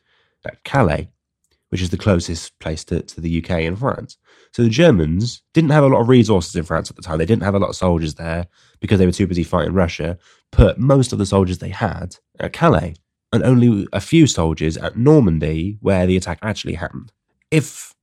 at 0.45 0.63
Calais 0.65 1.09
which 1.73 1.81
is 1.81 1.89
the 1.89 1.97
closest 1.97 2.57
place 2.59 2.85
to, 2.85 3.01
to 3.01 3.19
the 3.19 3.43
UK 3.43 3.63
and 3.63 3.79
France. 3.79 4.19
So 4.53 4.63
the 4.63 4.69
Germans 4.69 5.41
didn't 5.55 5.71
have 5.71 5.83
a 5.83 5.87
lot 5.87 6.03
of 6.03 6.09
resources 6.09 6.55
in 6.55 6.65
France 6.65 6.91
at 6.91 6.97
the 6.97 7.03
time. 7.03 7.17
They 7.17 7.25
didn't 7.25 7.45
have 7.45 7.55
a 7.55 7.59
lot 7.59 7.71
of 7.71 7.77
soldiers 7.77 8.17
there 8.17 8.47
because 8.81 8.99
they 8.99 9.07
were 9.07 9.13
too 9.13 9.27
busy 9.27 9.43
fighting 9.43 9.73
Russia. 9.73 10.19
Put 10.51 10.79
most 10.79 11.15
of 11.15 11.19
the 11.19 11.25
soldiers 11.25 11.59
they 11.59 11.71
had 11.71 12.17
at 12.39 12.53
Calais 12.53 12.97
and 13.33 13.43
only 13.43 13.89
a 13.91 14.03
few 14.03 14.27
soldiers 14.27 14.77
at 14.77 14.99
Normandy 14.99 15.79
where 15.81 16.07
the 16.07 16.19
attack 16.19 16.39
actually 16.43 16.75
happened. 16.75 17.11
If 17.51 17.95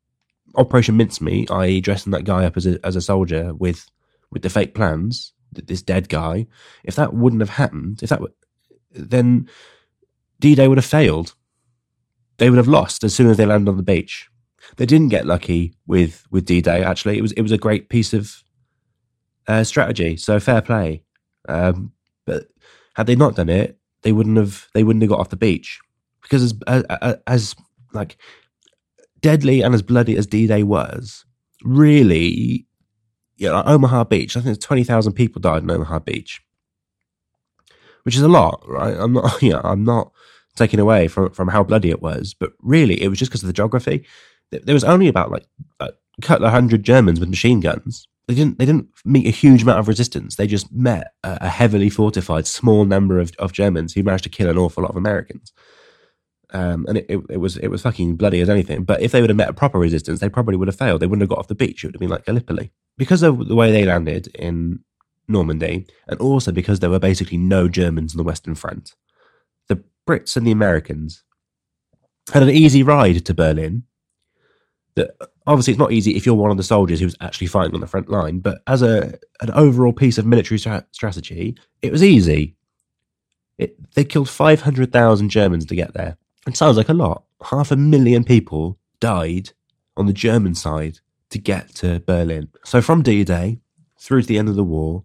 Operation 0.56 0.98
Mincemeat, 0.98 1.52
i.e., 1.52 1.80
dressing 1.80 2.12
that 2.12 2.24
guy 2.24 2.46
up 2.46 2.58
as 2.58 2.66
a, 2.66 2.84
as 2.84 2.96
a 2.96 3.02
soldier 3.02 3.54
with 3.54 3.86
with 4.32 4.42
the 4.42 4.50
fake 4.50 4.74
plans, 4.74 5.34
this 5.52 5.84
dead 5.84 6.10
guy, 6.10 6.48
if 6.84 6.96
that 6.96 7.14
wouldn't 7.14 7.42
have 7.42 7.50
happened, 7.50 8.02
if 8.02 8.10
that 8.10 8.22
would, 8.22 8.34
then 8.92 9.48
D 10.40 10.56
Day 10.56 10.68
would 10.68 10.80
have 10.80 10.86
failed 10.86 11.36
they 12.40 12.50
would 12.50 12.58
have 12.58 12.68
lost 12.68 13.04
as 13.04 13.14
soon 13.14 13.30
as 13.30 13.38
they 13.38 13.46
landed 13.46 13.70
on 13.70 13.78
the 13.78 13.84
beach. 13.84 14.30
They 14.78 14.86
didn't 14.86 15.10
get 15.10 15.26
lucky 15.26 15.76
with 15.88 16.26
with 16.32 16.46
D 16.46 16.62
Day. 16.62 16.84
Actually, 16.84 17.18
it 17.18 17.22
was 17.22 17.32
it 17.34 17.42
was 17.42 17.52
a 17.52 17.58
great 17.58 17.90
piece 17.90 18.14
of 18.14 18.44
uh, 19.48 19.64
strategy. 19.64 20.18
So 20.18 20.40
fair 20.40 20.62
play. 20.62 21.04
Um, 21.48 21.92
but 22.26 22.48
had 22.96 23.08
they 23.08 23.16
not 23.16 23.36
done 23.36 23.50
it, 23.50 23.78
they 24.04 24.12
wouldn't 24.12 24.38
have 24.38 24.68
they 24.74 24.84
wouldn't 24.84 25.04
have 25.04 25.10
got 25.10 25.20
off 25.20 25.30
the 25.30 25.36
beach 25.36 25.80
because 26.22 26.44
as 26.44 26.84
as, 27.02 27.18
as 27.28 27.56
like 27.94 28.18
deadly 29.22 29.62
and 29.62 29.74
as 29.74 29.82
bloody 29.82 30.16
as 30.16 30.28
D 30.28 30.48
Day 30.48 30.64
was, 30.64 31.26
really, 31.64 32.68
you 33.38 33.50
know, 33.50 33.64
Omaha 33.66 34.06
Beach. 34.06 34.38
I 34.38 34.42
think 34.42 34.60
twenty 34.60 34.84
thousand 34.84 35.14
people 35.14 35.42
died 35.42 35.64
in 35.64 35.72
Omaha 35.72 36.00
Beach, 36.00 36.42
which 38.04 38.16
is 38.16 38.22
a 38.22 38.30
lot, 38.30 38.64
right? 38.68 38.96
I'm 38.98 39.14
not, 39.14 39.42
yeah, 39.42 39.62
I'm 39.64 39.84
not 39.84 40.12
taken 40.60 40.80
away 40.80 41.08
from, 41.08 41.32
from 41.32 41.48
how 41.48 41.64
bloody 41.64 41.90
it 41.90 42.02
was. 42.02 42.34
But 42.34 42.54
really, 42.62 43.02
it 43.02 43.08
was 43.08 43.18
just 43.18 43.32
because 43.32 43.44
of 43.44 43.48
the 43.48 43.54
geography. 43.54 44.06
There 44.52 44.74
was 44.74 44.84
only 44.84 45.08
about 45.08 45.32
like 45.32 45.48
a 45.80 45.92
couple 46.22 46.46
of 46.46 46.52
hundred 46.52 46.84
Germans 46.84 47.20
with 47.20 47.30
machine 47.30 47.60
guns. 47.60 48.08
They 48.28 48.36
didn't 48.36 48.60
they 48.60 48.66
didn't 48.66 48.90
meet 49.06 49.26
a 49.26 49.32
huge 49.32 49.64
amount 49.64 49.80
of 49.80 49.88
resistance. 49.88 50.36
They 50.36 50.46
just 50.46 50.72
met 50.72 51.14
a, 51.24 51.40
a 51.42 51.50
heavily 51.50 51.90
fortified 51.90 52.46
small 52.46 52.86
number 52.86 53.20
of, 53.20 53.32
of 53.40 53.54
Germans 53.54 53.94
who 53.94 54.04
managed 54.04 54.26
to 54.26 54.30
kill 54.30 54.50
an 54.50 54.58
awful 54.58 54.84
lot 54.84 54.92
of 54.92 54.98
Americans. 54.98 55.52
Um, 56.52 56.86
and 56.88 56.98
it, 56.98 57.06
it, 57.10 57.22
it, 57.30 57.38
was 57.38 57.58
it 57.58 57.68
was 57.68 57.84
fucking 57.84 58.16
bloody 58.16 58.42
as 58.42 58.50
anything. 58.50 58.84
But 58.84 59.02
if 59.02 59.12
they 59.12 59.22
would 59.22 59.30
have 59.30 59.38
met 59.38 59.50
a 59.50 59.54
proper 59.54 59.78
resistance, 59.80 60.20
they 60.20 60.30
probably 60.30 60.58
would 60.58 60.68
have 60.68 60.78
failed. 60.78 61.02
They 61.02 61.08
wouldn't 61.08 61.22
have 61.22 61.30
got 61.30 61.40
off 61.40 61.48
the 61.48 61.56
beach. 61.56 61.84
It 61.84 61.88
would 61.88 61.96
have 61.96 62.00
been 62.00 62.10
like 62.10 62.26
Gallipoli 62.26 62.72
because 62.98 63.24
of 63.24 63.48
the 63.48 63.56
way 63.56 63.72
they 63.72 63.86
landed 63.86 64.28
in 64.36 64.80
Normandy, 65.28 65.86
and 66.08 66.20
also 66.20 66.52
because 66.52 66.80
there 66.80 66.90
were 66.90 67.00
basically 67.00 67.38
no 67.38 67.68
Germans 67.68 68.14
on 68.14 68.18
the 68.18 68.24
Western 68.24 68.56
Front. 68.56 68.96
Brits 70.10 70.36
and 70.36 70.46
the 70.48 70.52
Americans 70.52 71.24
had 72.34 72.42
an 72.42 72.50
easy 72.50 72.82
ride 72.82 73.24
to 73.26 73.34
Berlin. 73.34 73.84
That 74.96 75.12
obviously 75.46 75.74
it's 75.74 75.80
not 75.80 75.92
easy 75.92 76.16
if 76.16 76.26
you're 76.26 76.34
one 76.34 76.50
of 76.50 76.58
the 76.58 76.64
soldiers 76.64 77.00
who's 77.00 77.16
actually 77.22 77.46
fighting 77.46 77.76
on 77.76 77.82
the 77.82 77.88
front 77.88 78.10
line, 78.10 78.40
but 78.40 78.64
as 78.66 78.82
a 78.82 79.20
an 79.42 79.52
overall 79.52 79.94
piece 79.94 80.18
of 80.18 80.26
military 80.26 80.58
stra- 80.58 80.88
strategy, 80.92 81.56
it 81.84 81.92
was 81.92 82.04
easy. 82.04 82.56
It, 83.60 83.94
they 83.94 84.04
killed 84.04 84.30
500,000 84.30 85.30
Germans 85.30 85.66
to 85.66 85.76
get 85.76 85.94
there. 85.94 86.18
It 86.48 86.58
sounds 86.58 86.78
like 86.78 86.90
a 86.90 86.94
lot. 86.94 87.26
Half 87.44 87.72
a 87.72 87.76
million 87.76 88.24
people 88.24 88.80
died 89.00 89.52
on 89.96 90.08
the 90.08 90.14
German 90.14 90.56
side 90.56 91.00
to 91.30 91.38
get 91.38 91.76
to 91.76 92.00
Berlin. 92.00 92.50
So 92.64 92.82
from 92.82 93.04
D 93.04 93.24
Day 93.24 93.60
through 94.00 94.22
to 94.22 94.28
the 94.28 94.40
end 94.40 94.50
of 94.50 94.56
the 94.56 94.64
war, 94.64 95.04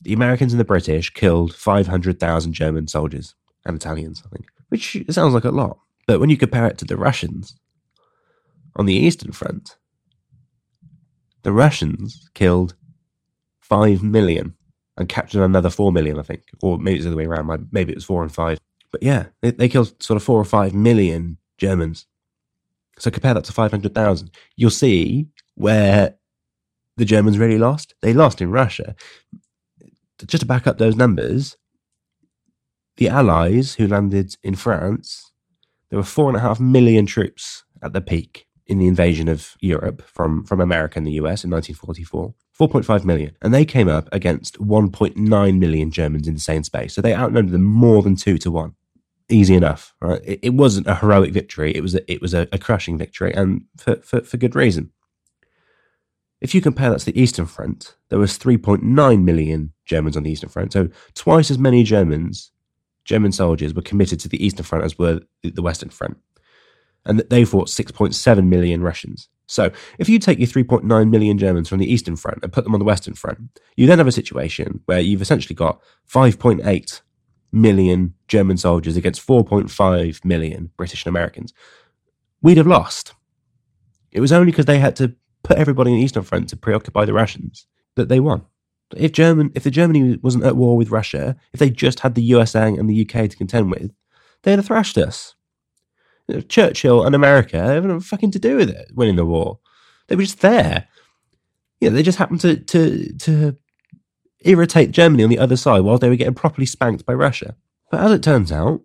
the 0.00 0.12
Americans 0.12 0.52
and 0.52 0.60
the 0.60 0.64
British 0.64 1.10
killed 1.10 1.54
500,000 1.54 2.52
German 2.52 2.86
soldiers 2.86 3.34
and 3.64 3.76
Italians, 3.76 4.22
I 4.24 4.28
think, 4.28 4.46
which 4.68 4.96
sounds 5.10 5.34
like 5.34 5.44
a 5.44 5.50
lot. 5.50 5.78
But 6.06 6.20
when 6.20 6.30
you 6.30 6.36
compare 6.36 6.66
it 6.66 6.78
to 6.78 6.84
the 6.84 6.96
Russians 6.96 7.58
on 8.76 8.86
the 8.86 8.94
Eastern 8.94 9.32
Front, 9.32 9.76
the 11.42 11.52
Russians 11.52 12.28
killed 12.34 12.74
5 13.60 14.02
million 14.02 14.54
and 14.96 15.08
captured 15.08 15.42
another 15.42 15.70
4 15.70 15.92
million, 15.92 16.18
I 16.18 16.22
think. 16.22 16.42
Or 16.62 16.78
maybe 16.78 16.96
it's 16.96 17.04
the 17.04 17.10
other 17.10 17.16
way 17.16 17.26
around. 17.26 17.68
Maybe 17.72 17.92
it 17.92 17.96
was 17.96 18.04
4 18.04 18.22
and 18.22 18.32
5. 18.32 18.58
But 18.90 19.02
yeah, 19.02 19.26
they, 19.40 19.50
they 19.50 19.68
killed 19.68 20.02
sort 20.02 20.16
of 20.16 20.22
4 20.22 20.38
or 20.38 20.44
5 20.44 20.74
million 20.74 21.38
Germans. 21.58 22.06
So 22.98 23.10
compare 23.10 23.34
that 23.34 23.44
to 23.44 23.52
500,000. 23.52 24.30
You'll 24.56 24.70
see 24.70 25.28
where 25.54 26.14
the 26.96 27.04
Germans 27.04 27.38
really 27.38 27.58
lost. 27.58 27.94
They 28.02 28.12
lost 28.12 28.40
in 28.40 28.50
Russia. 28.50 28.94
Just 30.26 30.42
to 30.42 30.46
back 30.46 30.66
up 30.66 30.78
those 30.78 30.94
numbers, 30.94 31.56
the 32.96 33.08
Allies 33.08 33.74
who 33.74 33.86
landed 33.86 34.36
in 34.42 34.54
France, 34.54 35.32
there 35.90 35.98
were 35.98 36.04
four 36.04 36.28
and 36.28 36.36
a 36.36 36.40
half 36.40 36.60
million 36.60 37.06
troops 37.06 37.64
at 37.82 37.92
the 37.92 38.00
peak 38.00 38.46
in 38.66 38.78
the 38.78 38.86
invasion 38.86 39.28
of 39.28 39.56
Europe 39.60 40.02
from, 40.02 40.44
from 40.44 40.60
America 40.60 40.98
and 40.98 41.06
the 41.06 41.12
US 41.12 41.44
in 41.44 41.50
1944. 41.50 42.34
4.5 42.58 43.04
million. 43.04 43.36
And 43.42 43.52
they 43.52 43.64
came 43.64 43.88
up 43.88 44.08
against 44.12 44.58
1.9 44.58 45.58
million 45.58 45.90
Germans 45.90 46.28
in 46.28 46.34
the 46.34 46.40
same 46.40 46.62
space. 46.62 46.94
So 46.94 47.02
they 47.02 47.14
outnumbered 47.14 47.52
them 47.52 47.64
more 47.64 48.02
than 48.02 48.16
two 48.16 48.38
to 48.38 48.50
one. 48.50 48.74
Easy 49.28 49.54
enough, 49.54 49.94
right? 50.00 50.20
It, 50.24 50.40
it 50.42 50.54
wasn't 50.54 50.86
a 50.86 50.94
heroic 50.96 51.32
victory. 51.32 51.74
It 51.74 51.80
was 51.80 51.94
a, 51.94 52.12
it 52.12 52.20
was 52.20 52.32
a, 52.32 52.46
a 52.52 52.58
crushing 52.58 52.96
victory 52.96 53.34
and 53.34 53.64
for, 53.76 53.96
for, 53.96 54.20
for 54.20 54.36
good 54.36 54.54
reason. 54.54 54.90
If 56.40 56.54
you 56.54 56.60
compare 56.60 56.90
that 56.90 57.00
to 57.00 57.06
the 57.06 57.20
Eastern 57.20 57.46
Front, 57.46 57.96
there 58.10 58.18
was 58.18 58.38
3.9 58.38 59.22
million 59.22 59.72
Germans 59.86 60.16
on 60.16 60.24
the 60.24 60.30
Eastern 60.30 60.50
Front. 60.50 60.74
So 60.74 60.90
twice 61.14 61.50
as 61.50 61.58
many 61.58 61.82
Germans, 61.84 62.52
German 63.04 63.32
soldiers 63.32 63.74
were 63.74 63.82
committed 63.82 64.20
to 64.20 64.28
the 64.28 64.44
Eastern 64.44 64.64
Front 64.64 64.84
as 64.84 64.98
were 64.98 65.20
the 65.42 65.62
Western 65.62 65.90
Front 65.90 66.18
and 67.06 67.18
that 67.18 67.30
they 67.30 67.44
fought 67.44 67.68
6.7 67.68 68.46
million 68.46 68.82
Russians. 68.82 69.28
So, 69.46 69.70
if 69.98 70.08
you 70.08 70.18
take 70.18 70.38
your 70.38 70.48
3.9 70.48 71.10
million 71.10 71.36
Germans 71.36 71.68
from 71.68 71.78
the 71.78 71.92
Eastern 71.92 72.16
Front 72.16 72.38
and 72.42 72.52
put 72.52 72.64
them 72.64 72.72
on 72.72 72.80
the 72.80 72.84
Western 72.84 73.14
Front, 73.14 73.60
you 73.76 73.86
then 73.86 73.98
have 73.98 74.06
a 74.06 74.12
situation 74.12 74.80
where 74.86 75.00
you've 75.00 75.20
essentially 75.20 75.54
got 75.54 75.82
5.8 76.10 77.00
million 77.52 78.14
German 78.26 78.56
soldiers 78.56 78.96
against 78.96 79.26
4.5 79.26 80.24
million 80.24 80.70
British 80.76 81.04
and 81.04 81.10
Americans. 81.10 81.52
We'd 82.40 82.56
have 82.56 82.66
lost. 82.66 83.14
It 84.12 84.20
was 84.20 84.32
only 84.32 84.50
because 84.50 84.66
they 84.66 84.78
had 84.78 84.96
to 84.96 85.14
put 85.42 85.58
everybody 85.58 85.92
in 85.92 85.98
the 85.98 86.04
Eastern 86.04 86.22
Front 86.22 86.48
to 86.48 86.56
preoccupy 86.56 87.04
the 87.04 87.12
Russians 87.12 87.66
that 87.96 88.08
they 88.08 88.20
won. 88.20 88.46
If 88.96 89.12
German, 89.12 89.50
if 89.54 89.64
the 89.64 89.70
Germany 89.70 90.18
wasn't 90.22 90.44
at 90.44 90.56
war 90.56 90.76
with 90.76 90.90
Russia, 90.90 91.36
if 91.52 91.60
they 91.60 91.70
just 91.70 92.00
had 92.00 92.14
the 92.14 92.22
USA 92.22 92.68
and 92.68 92.88
the 92.88 93.00
UK 93.02 93.28
to 93.30 93.36
contend 93.36 93.70
with, 93.70 93.92
they'd 94.42 94.56
have 94.56 94.66
thrashed 94.66 94.98
us. 94.98 95.34
Churchill 96.48 97.04
and 97.04 97.14
America 97.14 97.56
they 97.56 97.74
have 97.74 97.84
nothing 97.84 98.00
fucking 98.00 98.30
to 98.30 98.38
do 98.38 98.56
with 98.56 98.70
it 98.70 98.90
winning 98.94 99.16
the 99.16 99.26
war. 99.26 99.58
They 100.08 100.16
were 100.16 100.22
just 100.22 100.40
there. 100.40 100.88
Yeah, 101.80 101.90
they 101.90 102.02
just 102.02 102.18
happened 102.18 102.40
to 102.40 102.56
to 102.56 103.12
to 103.12 103.56
irritate 104.40 104.90
Germany 104.90 105.24
on 105.24 105.30
the 105.30 105.38
other 105.38 105.56
side 105.56 105.80
while 105.80 105.98
they 105.98 106.08
were 106.08 106.16
getting 106.16 106.34
properly 106.34 106.66
spanked 106.66 107.04
by 107.04 107.12
Russia. 107.14 107.56
But 107.90 108.00
as 108.00 108.12
it 108.12 108.22
turns 108.22 108.52
out, 108.52 108.80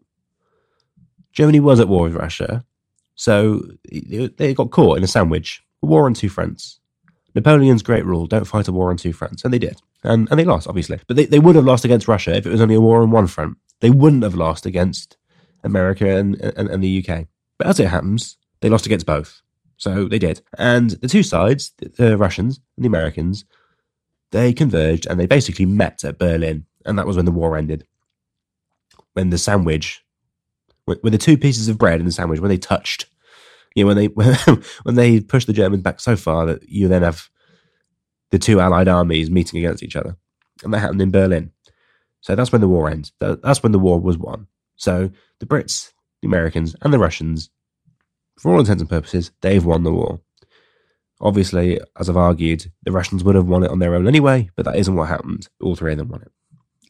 Germany 1.31 1.59
was 1.59 1.79
at 1.79 1.87
war 1.87 2.03
with 2.03 2.15
Russia, 2.15 2.65
so 3.15 3.61
they 3.89 4.53
got 4.53 4.71
caught 4.71 4.97
in 4.97 5.03
a 5.03 5.07
sandwich. 5.07 5.63
A 5.81 5.85
war 5.85 6.05
on 6.05 6.13
two 6.13 6.29
fronts. 6.29 6.79
Napoleon's 7.35 7.83
great 7.83 8.05
rule: 8.05 8.27
don't 8.27 8.45
fight 8.45 8.67
a 8.67 8.71
war 8.71 8.89
on 8.89 8.97
two 8.97 9.13
fronts, 9.13 9.43
and 9.43 9.53
they 9.53 9.59
did, 9.59 9.81
and 10.03 10.27
and 10.29 10.39
they 10.39 10.45
lost 10.45 10.67
obviously. 10.67 10.99
But 11.07 11.15
they, 11.17 11.25
they 11.25 11.39
would 11.39 11.55
have 11.55 11.65
lost 11.65 11.85
against 11.85 12.07
Russia 12.07 12.35
if 12.35 12.45
it 12.45 12.51
was 12.51 12.61
only 12.61 12.75
a 12.75 12.81
war 12.81 13.01
on 13.01 13.11
one 13.11 13.27
front. 13.27 13.57
They 13.81 13.89
wouldn't 13.89 14.23
have 14.23 14.35
lost 14.35 14.65
against 14.65 15.17
America 15.63 16.17
and, 16.17 16.35
and, 16.41 16.69
and 16.69 16.83
the 16.83 17.05
UK. 17.05 17.27
But 17.57 17.67
as 17.67 17.79
it 17.79 17.87
happens, 17.87 18.37
they 18.61 18.69
lost 18.69 18.85
against 18.85 19.05
both. 19.05 19.41
So 19.77 20.07
they 20.07 20.19
did. 20.19 20.41
And 20.57 20.91
the 20.91 21.07
two 21.07 21.23
sides, 21.23 21.71
the 21.79 22.17
Russians 22.17 22.59
and 22.75 22.83
the 22.83 22.87
Americans, 22.87 23.45
they 24.31 24.53
converged 24.53 25.07
and 25.07 25.19
they 25.19 25.25
basically 25.25 25.65
met 25.65 26.03
at 26.03 26.19
Berlin. 26.19 26.65
And 26.85 26.97
that 26.97 27.07
was 27.07 27.15
when 27.15 27.25
the 27.25 27.31
war 27.31 27.57
ended. 27.57 27.87
When 29.13 29.29
the 29.29 29.37
sandwich, 29.37 30.03
when 30.85 31.11
the 31.11 31.17
two 31.17 31.37
pieces 31.37 31.67
of 31.67 31.77
bread 31.77 31.99
in 31.99 32.05
the 32.05 32.11
sandwich, 32.11 32.39
when 32.39 32.49
they 32.49 32.57
touched, 32.57 33.05
you 33.75 33.83
know, 33.83 33.87
when 33.87 33.97
they 33.97 34.07
when 34.83 34.95
they 34.95 35.19
pushed 35.19 35.47
the 35.47 35.53
Germans 35.53 35.83
back 35.83 35.99
so 35.99 36.15
far 36.15 36.45
that 36.45 36.67
you 36.67 36.87
then 36.87 37.03
have 37.03 37.29
the 38.31 38.39
two 38.39 38.59
Allied 38.59 38.87
armies 38.87 39.29
meeting 39.29 39.59
against 39.59 39.83
each 39.83 39.95
other, 39.95 40.17
and 40.63 40.73
that 40.73 40.79
happened 40.79 41.01
in 41.01 41.11
Berlin. 41.11 41.51
So 42.21 42.35
that's 42.35 42.51
when 42.51 42.61
the 42.61 42.67
war 42.67 42.89
ends. 42.89 43.11
That's 43.19 43.63
when 43.63 43.71
the 43.71 43.79
war 43.79 43.99
was 43.99 44.17
won. 44.17 44.47
So 44.75 45.09
the 45.39 45.45
Brits, 45.45 45.93
the 46.21 46.27
Americans, 46.27 46.75
and 46.81 46.93
the 46.93 46.99
Russians, 46.99 47.49
for 48.37 48.51
all 48.51 48.59
intents 48.59 48.81
and 48.81 48.89
purposes, 48.89 49.31
they've 49.41 49.63
won 49.63 49.83
the 49.83 49.93
war. 49.93 50.21
Obviously, 51.21 51.79
as 51.97 52.09
I've 52.09 52.17
argued, 52.17 52.71
the 52.83 52.91
Russians 52.91 53.23
would 53.23 53.35
have 53.35 53.47
won 53.47 53.63
it 53.63 53.71
on 53.71 53.79
their 53.79 53.95
own 53.95 54.07
anyway, 54.07 54.49
but 54.55 54.65
that 54.65 54.77
isn't 54.77 54.95
what 54.95 55.09
happened. 55.09 55.47
All 55.61 55.75
three 55.75 55.91
of 55.91 55.97
them 55.97 56.09
won 56.09 56.21
it. 56.21 56.31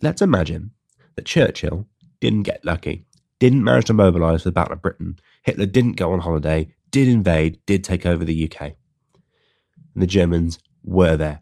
Let's 0.01 0.21
imagine 0.21 0.71
that 1.15 1.25
Churchill 1.25 1.87
didn't 2.19 2.43
get 2.43 2.63
lucky, 2.63 3.05
didn't 3.39 3.63
manage 3.63 3.85
to 3.85 3.93
mobilise 3.93 4.43
for 4.43 4.49
the 4.49 4.53
Battle 4.53 4.73
of 4.73 4.81
Britain. 4.81 5.17
Hitler 5.43 5.65
didn't 5.65 5.93
go 5.93 6.11
on 6.11 6.19
holiday, 6.19 6.73
did 6.91 7.07
invade, 7.07 7.59
did 7.65 7.83
take 7.83 8.05
over 8.05 8.25
the 8.25 8.51
UK. 8.51 8.61
And 8.61 10.03
the 10.03 10.07
Germans 10.07 10.59
were 10.83 11.17
there. 11.17 11.41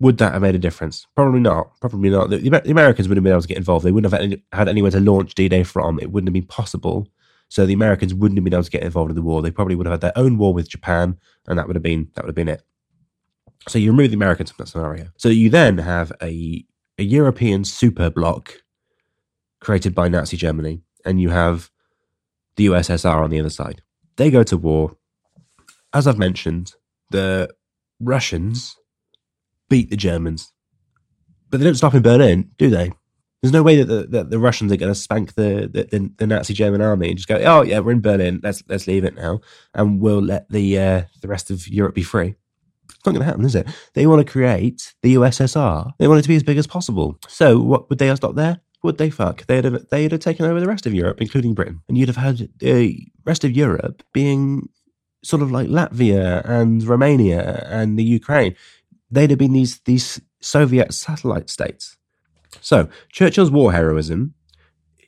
Would 0.00 0.16
that 0.18 0.32
have 0.32 0.42
made 0.42 0.54
a 0.54 0.58
difference? 0.58 1.06
Probably 1.14 1.40
not. 1.40 1.78
Probably 1.80 2.08
not. 2.08 2.30
The, 2.30 2.38
the 2.38 2.70
Americans 2.70 3.06
wouldn't 3.06 3.18
have 3.18 3.24
been 3.24 3.32
able 3.34 3.42
to 3.42 3.48
get 3.48 3.58
involved. 3.58 3.84
They 3.84 3.92
wouldn't 3.92 4.10
have 4.10 4.20
had, 4.20 4.32
any, 4.32 4.42
had 4.52 4.68
anywhere 4.68 4.90
to 4.92 5.00
launch 5.00 5.34
D 5.34 5.48
Day 5.48 5.62
from. 5.62 5.98
It 6.00 6.10
wouldn't 6.10 6.28
have 6.28 6.32
been 6.32 6.46
possible. 6.46 7.06
So 7.50 7.66
the 7.66 7.74
Americans 7.74 8.14
wouldn't 8.14 8.38
have 8.38 8.44
been 8.44 8.54
able 8.54 8.62
to 8.62 8.70
get 8.70 8.82
involved 8.82 9.10
in 9.10 9.16
the 9.16 9.22
war. 9.22 9.42
They 9.42 9.50
probably 9.50 9.74
would 9.74 9.86
have 9.86 9.92
had 9.92 10.00
their 10.00 10.16
own 10.16 10.38
war 10.38 10.54
with 10.54 10.68
Japan, 10.68 11.18
and 11.48 11.58
that 11.58 11.66
would 11.66 11.76
have 11.76 11.82
been 11.82 12.08
that 12.14 12.24
would 12.24 12.30
have 12.30 12.36
been 12.36 12.48
it. 12.48 12.62
So 13.68 13.78
you 13.78 13.90
remove 13.90 14.10
the 14.10 14.16
Americans 14.16 14.50
from 14.50 14.64
that 14.64 14.70
scenario. 14.70 15.08
So 15.18 15.28
you 15.28 15.50
then 15.50 15.76
have 15.78 16.12
a 16.22 16.64
a 16.96 17.02
European 17.02 17.64
super 17.64 18.08
bloc 18.08 18.54
created 19.60 19.94
by 19.94 20.08
Nazi 20.08 20.36
Germany, 20.36 20.82
and 21.04 21.20
you 21.20 21.30
have 21.30 21.70
the 22.56 22.66
USSR 22.66 23.22
on 23.22 23.30
the 23.30 23.40
other 23.40 23.50
side. 23.50 23.82
They 24.16 24.30
go 24.30 24.42
to 24.42 24.56
war. 24.56 24.96
As 25.92 26.06
I've 26.06 26.18
mentioned, 26.18 26.74
the 27.10 27.50
Russians 28.00 28.76
beat 29.68 29.90
the 29.90 29.96
Germans. 29.96 30.52
But 31.48 31.58
they 31.58 31.64
don't 31.64 31.74
stop 31.74 31.94
in 31.94 32.02
Berlin, 32.02 32.50
do 32.58 32.70
they? 32.70 32.92
There's 33.42 33.52
no 33.52 33.62
way 33.62 33.82
that 33.82 33.86
the, 33.86 34.06
that 34.08 34.30
the 34.30 34.38
Russians 34.38 34.70
are 34.70 34.76
going 34.76 34.92
to 34.92 34.98
spank 34.98 35.34
the, 35.34 35.68
the, 35.72 36.12
the, 36.18 36.26
Nazi 36.26 36.52
German 36.52 36.82
army 36.82 37.08
and 37.08 37.16
just 37.16 37.28
go, 37.28 37.36
oh 37.36 37.62
yeah, 37.62 37.78
we're 37.78 37.92
in 37.92 38.02
Berlin. 38.02 38.40
Let's 38.42 38.62
let's 38.68 38.86
leave 38.86 39.04
it 39.04 39.14
now, 39.14 39.40
and 39.72 39.98
we'll 39.98 40.20
let 40.20 40.50
the 40.50 40.78
uh, 40.78 41.02
the 41.22 41.28
rest 41.28 41.50
of 41.50 41.66
Europe 41.66 41.94
be 41.94 42.02
free. 42.02 42.34
It's 42.90 43.06
not 43.06 43.12
going 43.12 43.20
to 43.20 43.24
happen, 43.24 43.46
is 43.46 43.54
it? 43.54 43.66
They 43.94 44.06
want 44.06 44.24
to 44.26 44.30
create 44.30 44.94
the 45.00 45.14
USSR. 45.14 45.92
They 45.98 46.06
want 46.06 46.18
it 46.18 46.22
to 46.22 46.28
be 46.28 46.36
as 46.36 46.42
big 46.42 46.58
as 46.58 46.66
possible. 46.66 47.18
So 47.28 47.58
what 47.58 47.88
would 47.88 47.98
they 47.98 48.14
stopped 48.14 48.36
there? 48.36 48.60
Would 48.82 48.98
they 48.98 49.10
fuck? 49.10 49.46
They'd 49.46 49.64
have 49.64 49.88
they'd 49.90 50.12
have 50.12 50.20
taken 50.20 50.46
over 50.46 50.60
the 50.60 50.66
rest 50.66 50.86
of 50.86 50.94
Europe, 50.94 51.20
including 51.20 51.54
Britain, 51.54 51.82
and 51.88 51.98
you'd 51.98 52.08
have 52.08 52.16
had 52.16 52.48
the 52.58 53.06
rest 53.24 53.44
of 53.44 53.50
Europe 53.50 54.02
being 54.12 54.68
sort 55.22 55.42
of 55.42 55.50
like 55.50 55.68
Latvia 55.68 56.42
and 56.48 56.82
Romania 56.82 57.66
and 57.68 57.98
the 57.98 58.04
Ukraine 58.04 58.56
they'd 59.10 59.30
have 59.30 59.38
been 59.38 59.52
these 59.52 59.80
these 59.80 60.20
Soviet 60.40 60.94
satellite 60.94 61.50
states. 61.50 61.96
So 62.60 62.88
Churchill's 63.12 63.50
war 63.50 63.72
heroism 63.72 64.34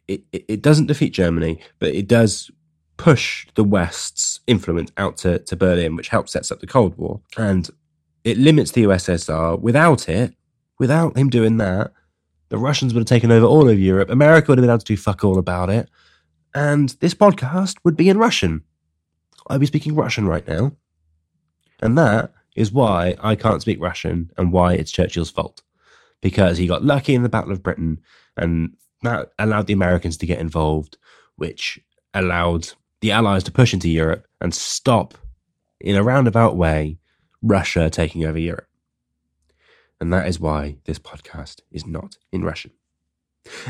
it, 0.08 0.22
it, 0.32 0.44
it 0.48 0.62
doesn't 0.62 0.86
defeat 0.86 1.12
Germany, 1.12 1.60
but 1.78 1.94
it 1.94 2.08
does 2.08 2.50
push 2.96 3.46
the 3.54 3.64
West's 3.64 4.40
influence 4.46 4.92
out 4.96 5.16
to, 5.18 5.38
to 5.40 5.56
Berlin, 5.56 5.96
which 5.96 6.08
helps 6.08 6.32
sets 6.32 6.50
up 6.50 6.60
the 6.60 6.66
Cold 6.66 6.96
War. 6.96 7.20
And 7.36 7.68
it 8.24 8.38
limits 8.38 8.72
the 8.72 8.84
USSR. 8.84 9.60
Without 9.60 10.08
it, 10.08 10.34
without 10.78 11.16
him 11.16 11.30
doing 11.30 11.56
that, 11.58 11.92
the 12.52 12.58
Russians 12.58 12.92
would 12.92 13.00
have 13.00 13.06
taken 13.06 13.32
over 13.32 13.46
all 13.46 13.66
of 13.70 13.80
Europe. 13.80 14.10
America 14.10 14.50
would 14.50 14.58
have 14.58 14.62
been 14.62 14.68
able 14.68 14.78
to 14.80 14.84
do 14.84 14.94
fuck 14.94 15.24
all 15.24 15.38
about 15.38 15.70
it. 15.70 15.88
And 16.54 16.90
this 17.00 17.14
podcast 17.14 17.76
would 17.82 17.96
be 17.96 18.10
in 18.10 18.18
Russian. 18.18 18.62
I'd 19.48 19.60
be 19.60 19.64
speaking 19.64 19.94
Russian 19.94 20.28
right 20.28 20.46
now. 20.46 20.72
And 21.80 21.96
that 21.96 22.30
is 22.54 22.70
why 22.70 23.16
I 23.22 23.36
can't 23.36 23.62
speak 23.62 23.80
Russian 23.80 24.30
and 24.36 24.52
why 24.52 24.74
it's 24.74 24.92
Churchill's 24.92 25.30
fault. 25.30 25.62
Because 26.20 26.58
he 26.58 26.66
got 26.66 26.84
lucky 26.84 27.14
in 27.14 27.22
the 27.22 27.30
Battle 27.30 27.52
of 27.52 27.62
Britain 27.62 28.02
and 28.36 28.76
that 29.00 29.32
allowed 29.38 29.66
the 29.66 29.72
Americans 29.72 30.18
to 30.18 30.26
get 30.26 30.38
involved, 30.38 30.98
which 31.36 31.80
allowed 32.12 32.68
the 33.00 33.12
Allies 33.12 33.44
to 33.44 33.50
push 33.50 33.72
into 33.72 33.88
Europe 33.88 34.26
and 34.42 34.54
stop, 34.54 35.14
in 35.80 35.96
a 35.96 36.02
roundabout 36.02 36.54
way, 36.58 36.98
Russia 37.40 37.88
taking 37.88 38.26
over 38.26 38.38
Europe. 38.38 38.68
And 40.02 40.12
that 40.12 40.26
is 40.26 40.40
why 40.40 40.78
this 40.84 40.98
podcast 40.98 41.60
is 41.70 41.86
not 41.86 42.16
in 42.32 42.42
Russian. 42.42 42.72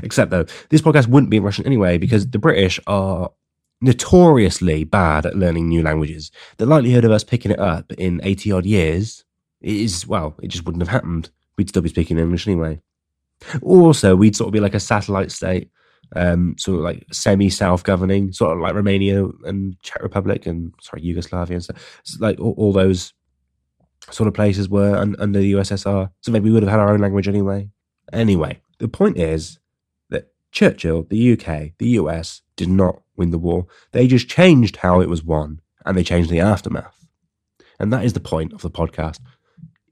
Except, 0.03 0.31
though, 0.31 0.47
this 0.71 0.81
podcast 0.81 1.07
wouldn't 1.07 1.29
be 1.29 1.37
in 1.37 1.43
Russian 1.43 1.67
anyway, 1.67 1.99
because 1.99 2.27
the 2.27 2.39
British 2.39 2.81
are 2.87 3.31
notoriously 3.83 4.85
bad 4.85 5.27
at 5.27 5.37
learning 5.37 5.69
new 5.69 5.83
languages. 5.83 6.31
The 6.57 6.65
likelihood 6.65 7.05
of 7.05 7.11
us 7.11 7.23
picking 7.23 7.51
it 7.51 7.59
up 7.59 7.93
in 7.93 8.19
80 8.25 8.51
odd 8.51 8.65
years 8.65 9.25
is, 9.61 10.07
well, 10.07 10.35
it 10.43 10.49
just 10.49 10.65
wouldn't 10.65 10.81
have 10.81 10.89
happened. 10.89 11.29
We'd 11.59 11.69
still 11.69 11.83
be 11.83 11.91
speaking 11.91 12.19
English 12.19 12.49
anyway. 12.49 12.81
Also, 13.61 14.17
we'd 14.17 14.35
sort 14.35 14.49
of 14.49 14.55
be 14.55 14.61
like 14.61 14.75
a 14.75 14.81
satellite 14.81 15.33
state, 15.33 15.69
um, 16.17 16.57
sort 16.57 16.79
of 16.79 16.85
like 16.85 17.05
semi 17.13 17.51
self 17.51 17.85
governing, 17.85 18.33
sort 18.33 18.57
of 18.57 18.63
like 18.63 18.73
Romania 18.73 19.27
and 19.45 19.79
Czech 19.83 20.03
Republic 20.03 20.47
and, 20.47 20.73
sorry, 20.81 21.03
Yugoslavia 21.03 21.57
and 21.57 21.65
stuff. 21.65 22.01
like 22.21 22.41
all, 22.41 22.55
all, 22.57 22.73
those 22.73 23.13
sort 24.11 24.29
of 24.29 24.35
places 24.35 24.69
were 24.69 24.97
un- 24.97 25.17
under 25.19 25.39
the 25.39 25.53
USSR. 25.53 26.11
So 26.21 26.33
maybe 26.33 26.45
we 26.47 26.53
would 26.53 26.63
have 26.63 26.71
had 26.71 26.81
our 26.81 26.93
own 26.93 27.01
language 27.01 27.29
anyway. 27.29 27.71
Anyway, 28.13 28.61
the 28.79 28.89
point 28.89 29.17
is 29.17 29.59
that 30.11 30.33
Churchill, 30.51 31.05
the 31.09 31.33
UK, 31.33 31.73
the 31.79 31.89
US 31.91 32.43
did 32.57 32.69
not 32.69 33.03
win 33.17 33.31
the 33.31 33.39
war. 33.39 33.67
They 33.93 34.07
just 34.07 34.29
changed 34.29 34.77
how 34.77 35.01
it 35.01 35.09
was 35.09 35.23
won 35.23 35.61
and 35.85 35.97
they 35.97 36.05
changed 36.05 36.31
the 36.31 36.41
aftermath. 36.41 37.07
And 37.79 37.93
that 37.93 38.05
is 38.05 38.13
the 38.13 38.21
point 38.21 38.53
of 38.53 38.63
the 38.63 38.71
podcast. 38.71 39.21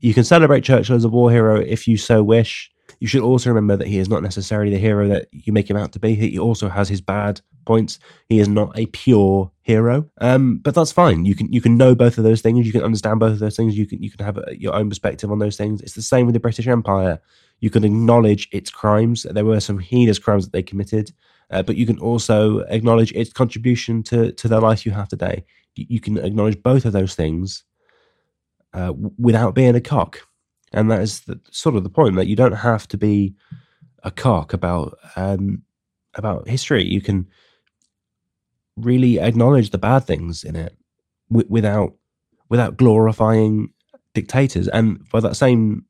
You 0.00 0.14
can 0.14 0.24
celebrate 0.24 0.62
Churchill 0.62 0.96
as 0.96 1.04
a 1.04 1.08
war 1.08 1.30
hero 1.30 1.60
if 1.60 1.86
you 1.86 1.96
so 1.96 2.22
wish. 2.22 2.70
You 3.00 3.06
should 3.06 3.22
also 3.22 3.50
remember 3.50 3.76
that 3.76 3.88
he 3.88 3.98
is 3.98 4.08
not 4.08 4.22
necessarily 4.22 4.70
the 4.70 4.78
hero 4.78 5.08
that 5.08 5.28
you 5.32 5.52
make 5.52 5.68
him 5.68 5.76
out 5.76 5.92
to 5.92 6.00
be. 6.00 6.14
He 6.14 6.38
also 6.38 6.68
has 6.68 6.88
his 6.88 7.00
bad 7.00 7.40
points. 7.70 8.00
He 8.28 8.40
is 8.40 8.48
not 8.48 8.76
a 8.76 8.86
pure 8.86 9.52
hero, 9.62 10.10
um, 10.20 10.58
but 10.58 10.74
that's 10.74 10.90
fine. 10.90 11.24
You 11.24 11.36
can 11.36 11.52
you 11.52 11.60
can 11.60 11.76
know 11.76 11.94
both 11.94 12.18
of 12.18 12.24
those 12.24 12.40
things. 12.40 12.66
You 12.66 12.72
can 12.72 12.82
understand 12.82 13.20
both 13.20 13.34
of 13.34 13.38
those 13.38 13.56
things. 13.56 13.78
You 13.78 13.86
can 13.86 14.02
you 14.02 14.10
can 14.10 14.24
have 14.24 14.38
a, 14.38 14.44
your 14.58 14.74
own 14.74 14.88
perspective 14.88 15.30
on 15.30 15.38
those 15.38 15.56
things. 15.56 15.80
It's 15.80 15.94
the 15.94 16.02
same 16.02 16.26
with 16.26 16.34
the 16.34 16.46
British 16.46 16.66
Empire. 16.66 17.20
You 17.60 17.70
can 17.70 17.84
acknowledge 17.84 18.48
its 18.50 18.70
crimes. 18.70 19.24
There 19.30 19.44
were 19.44 19.60
some 19.60 19.78
heinous 19.78 20.18
crimes 20.18 20.44
that 20.44 20.52
they 20.52 20.64
committed, 20.64 21.12
uh, 21.50 21.62
but 21.62 21.76
you 21.76 21.86
can 21.86 21.98
also 22.00 22.60
acknowledge 22.76 23.12
its 23.12 23.32
contribution 23.32 24.02
to 24.04 24.32
to 24.32 24.48
the 24.48 24.60
life 24.60 24.84
you 24.84 24.92
have 24.92 25.08
today. 25.08 25.44
You, 25.76 25.86
you 25.88 26.00
can 26.00 26.18
acknowledge 26.18 26.60
both 26.62 26.84
of 26.84 26.92
those 26.92 27.14
things 27.14 27.64
uh, 28.72 28.92
without 29.18 29.54
being 29.54 29.76
a 29.76 29.80
cock. 29.80 30.26
And 30.72 30.90
that 30.90 31.02
is 31.02 31.20
the, 31.20 31.40
sort 31.50 31.76
of 31.76 31.84
the 31.84 31.90
point 31.90 32.16
that 32.16 32.28
you 32.28 32.36
don't 32.36 32.52
have 32.52 32.86
to 32.88 32.96
be 32.96 33.34
a 34.02 34.10
cock 34.10 34.52
about 34.52 34.98
um, 35.16 35.62
about 36.14 36.48
history. 36.48 36.84
You 36.84 37.00
can 37.00 37.28
really 38.84 39.18
acknowledge 39.18 39.70
the 39.70 39.78
bad 39.78 40.04
things 40.04 40.44
in 40.44 40.56
it 40.56 40.76
w- 41.30 41.48
without 41.48 41.94
without 42.48 42.76
glorifying 42.76 43.70
dictators. 44.14 44.68
And 44.68 45.08
by 45.10 45.20
that 45.20 45.36
same 45.36 45.84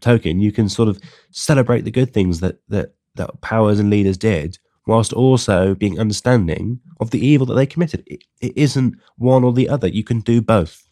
token, 0.00 0.40
you 0.40 0.52
can 0.52 0.68
sort 0.68 0.88
of 0.88 1.00
celebrate 1.30 1.82
the 1.82 1.90
good 1.90 2.12
things 2.12 2.40
that 2.40 2.58
that 2.68 2.94
that 3.14 3.40
powers 3.40 3.78
and 3.80 3.90
leaders 3.90 4.18
did, 4.18 4.58
whilst 4.86 5.12
also 5.12 5.74
being 5.74 5.98
understanding 5.98 6.80
of 7.00 7.10
the 7.10 7.24
evil 7.24 7.46
that 7.46 7.54
they 7.54 7.66
committed. 7.66 8.02
It, 8.06 8.24
it 8.40 8.52
isn't 8.56 8.96
one 9.16 9.44
or 9.44 9.52
the 9.52 9.68
other. 9.68 9.88
You 9.88 10.04
can 10.04 10.20
do 10.20 10.40
both 10.40 10.88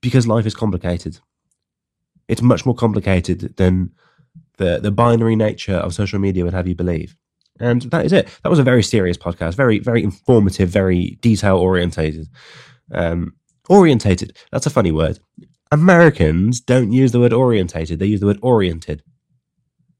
because 0.00 0.26
life 0.26 0.46
is 0.46 0.54
complicated. 0.54 1.18
It's 2.28 2.42
much 2.42 2.66
more 2.66 2.74
complicated 2.74 3.56
than 3.56 3.92
the 4.58 4.78
the 4.80 4.90
binary 4.90 5.36
nature 5.36 5.76
of 5.76 5.94
social 5.94 6.18
media 6.18 6.44
would 6.44 6.54
have 6.54 6.68
you 6.68 6.74
believe. 6.74 7.16
And 7.60 7.82
that 7.82 8.04
is 8.04 8.12
it. 8.12 8.28
That 8.42 8.50
was 8.50 8.58
a 8.58 8.64
very 8.64 8.82
serious 8.82 9.16
podcast, 9.16 9.54
very 9.54 9.78
very 9.78 10.02
informative, 10.02 10.68
very 10.68 11.18
detail 11.20 11.56
orientated. 11.56 12.28
Um, 12.92 13.34
orientated. 13.68 14.36
That's 14.52 14.66
a 14.66 14.70
funny 14.70 14.92
word. 14.92 15.18
Americans 15.72 16.60
don't 16.60 16.92
use 16.92 17.12
the 17.12 17.20
word 17.20 17.32
orientated; 17.32 17.98
they 17.98 18.06
use 18.06 18.20
the 18.20 18.26
word 18.26 18.38
oriented. 18.42 19.02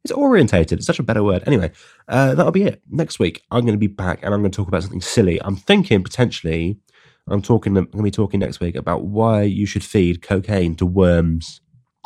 It's 0.05 0.13
orientated. 0.13 0.79
It's 0.79 0.87
such 0.87 1.01
a 1.01 1.03
better 1.03 1.25
word. 1.25 1.43
Anyway, 1.49 1.73
uh, 2.07 2.37
that'll 2.37 2.53
be 2.53 2.63
it. 2.63 2.81
Next 2.89 3.19
week, 3.19 3.43
I'm 3.51 3.63
going 3.63 3.75
to 3.75 3.79
be 3.79 3.89
back 3.89 4.21
and 4.23 4.33
I'm 4.33 4.41
going 4.41 4.53
to 4.53 4.57
talk 4.57 4.69
about 4.69 4.83
something 4.83 5.01
silly. 5.01 5.43
I'm 5.43 5.57
thinking 5.57 6.05
potentially 6.05 6.79
I'm 7.29 7.43
talking. 7.43 7.77
I'm 7.77 7.87
going 7.87 7.99
to 7.99 8.03
be 8.03 8.11
talking 8.11 8.41
next 8.41 8.61
week 8.61 8.77
about 8.77 9.05
why 9.05 9.43
you 9.43 9.67
should 9.67 9.85
feed 9.85 10.23
cocaine 10.23 10.77
to 10.77 10.87
worms. 10.87 11.61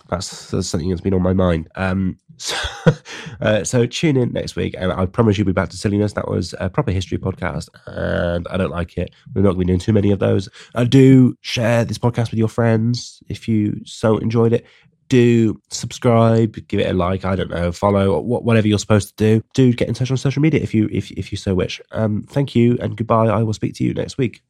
That's, 0.08 0.50
that's 0.50 0.68
something 0.68 0.88
that's 0.88 1.02
been 1.02 1.14
on 1.14 1.22
my 1.22 1.34
mind. 1.34 1.68
Um, 1.76 2.18
so, 2.40 2.56
uh, 3.40 3.64
so, 3.64 3.86
tune 3.86 4.16
in 4.16 4.32
next 4.32 4.56
week, 4.56 4.74
and 4.78 4.90
I 4.90 5.04
promise 5.06 5.36
you'll 5.36 5.46
be 5.46 5.52
back 5.52 5.68
to 5.70 5.76
silliness. 5.76 6.14
That 6.14 6.28
was 6.28 6.54
a 6.58 6.70
proper 6.70 6.90
history 6.90 7.18
podcast, 7.18 7.68
and 7.86 8.48
I 8.48 8.56
don't 8.56 8.70
like 8.70 8.96
it. 8.96 9.14
We're 9.34 9.42
not 9.42 9.52
going 9.52 9.60
to 9.60 9.66
be 9.66 9.66
doing 9.66 9.78
too 9.78 9.92
many 9.92 10.10
of 10.10 10.18
those. 10.20 10.48
I 10.74 10.84
do 10.84 11.36
share 11.42 11.84
this 11.84 11.98
podcast 11.98 12.30
with 12.30 12.38
your 12.38 12.48
friends 12.48 13.22
if 13.28 13.46
you 13.46 13.80
so 13.84 14.16
enjoyed 14.18 14.54
it. 14.54 14.66
Do 15.08 15.60
subscribe, 15.70 16.56
give 16.68 16.80
it 16.80 16.88
a 16.88 16.94
like. 16.94 17.24
I 17.24 17.36
don't 17.36 17.50
know, 17.50 17.72
follow, 17.72 18.20
whatever 18.20 18.68
you're 18.68 18.78
supposed 18.78 19.08
to 19.08 19.14
do. 19.16 19.44
Do 19.54 19.72
get 19.74 19.88
in 19.88 19.94
touch 19.94 20.10
on 20.10 20.16
social 20.16 20.40
media 20.40 20.60
if 20.60 20.72
you 20.72 20.88
if 20.90 21.10
if 21.10 21.32
you 21.32 21.36
so 21.36 21.54
wish. 21.54 21.80
Um, 21.90 22.24
thank 22.28 22.54
you 22.54 22.78
and 22.80 22.96
goodbye. 22.96 23.26
I 23.26 23.42
will 23.42 23.52
speak 23.52 23.74
to 23.74 23.84
you 23.84 23.92
next 23.92 24.18
week. 24.18 24.40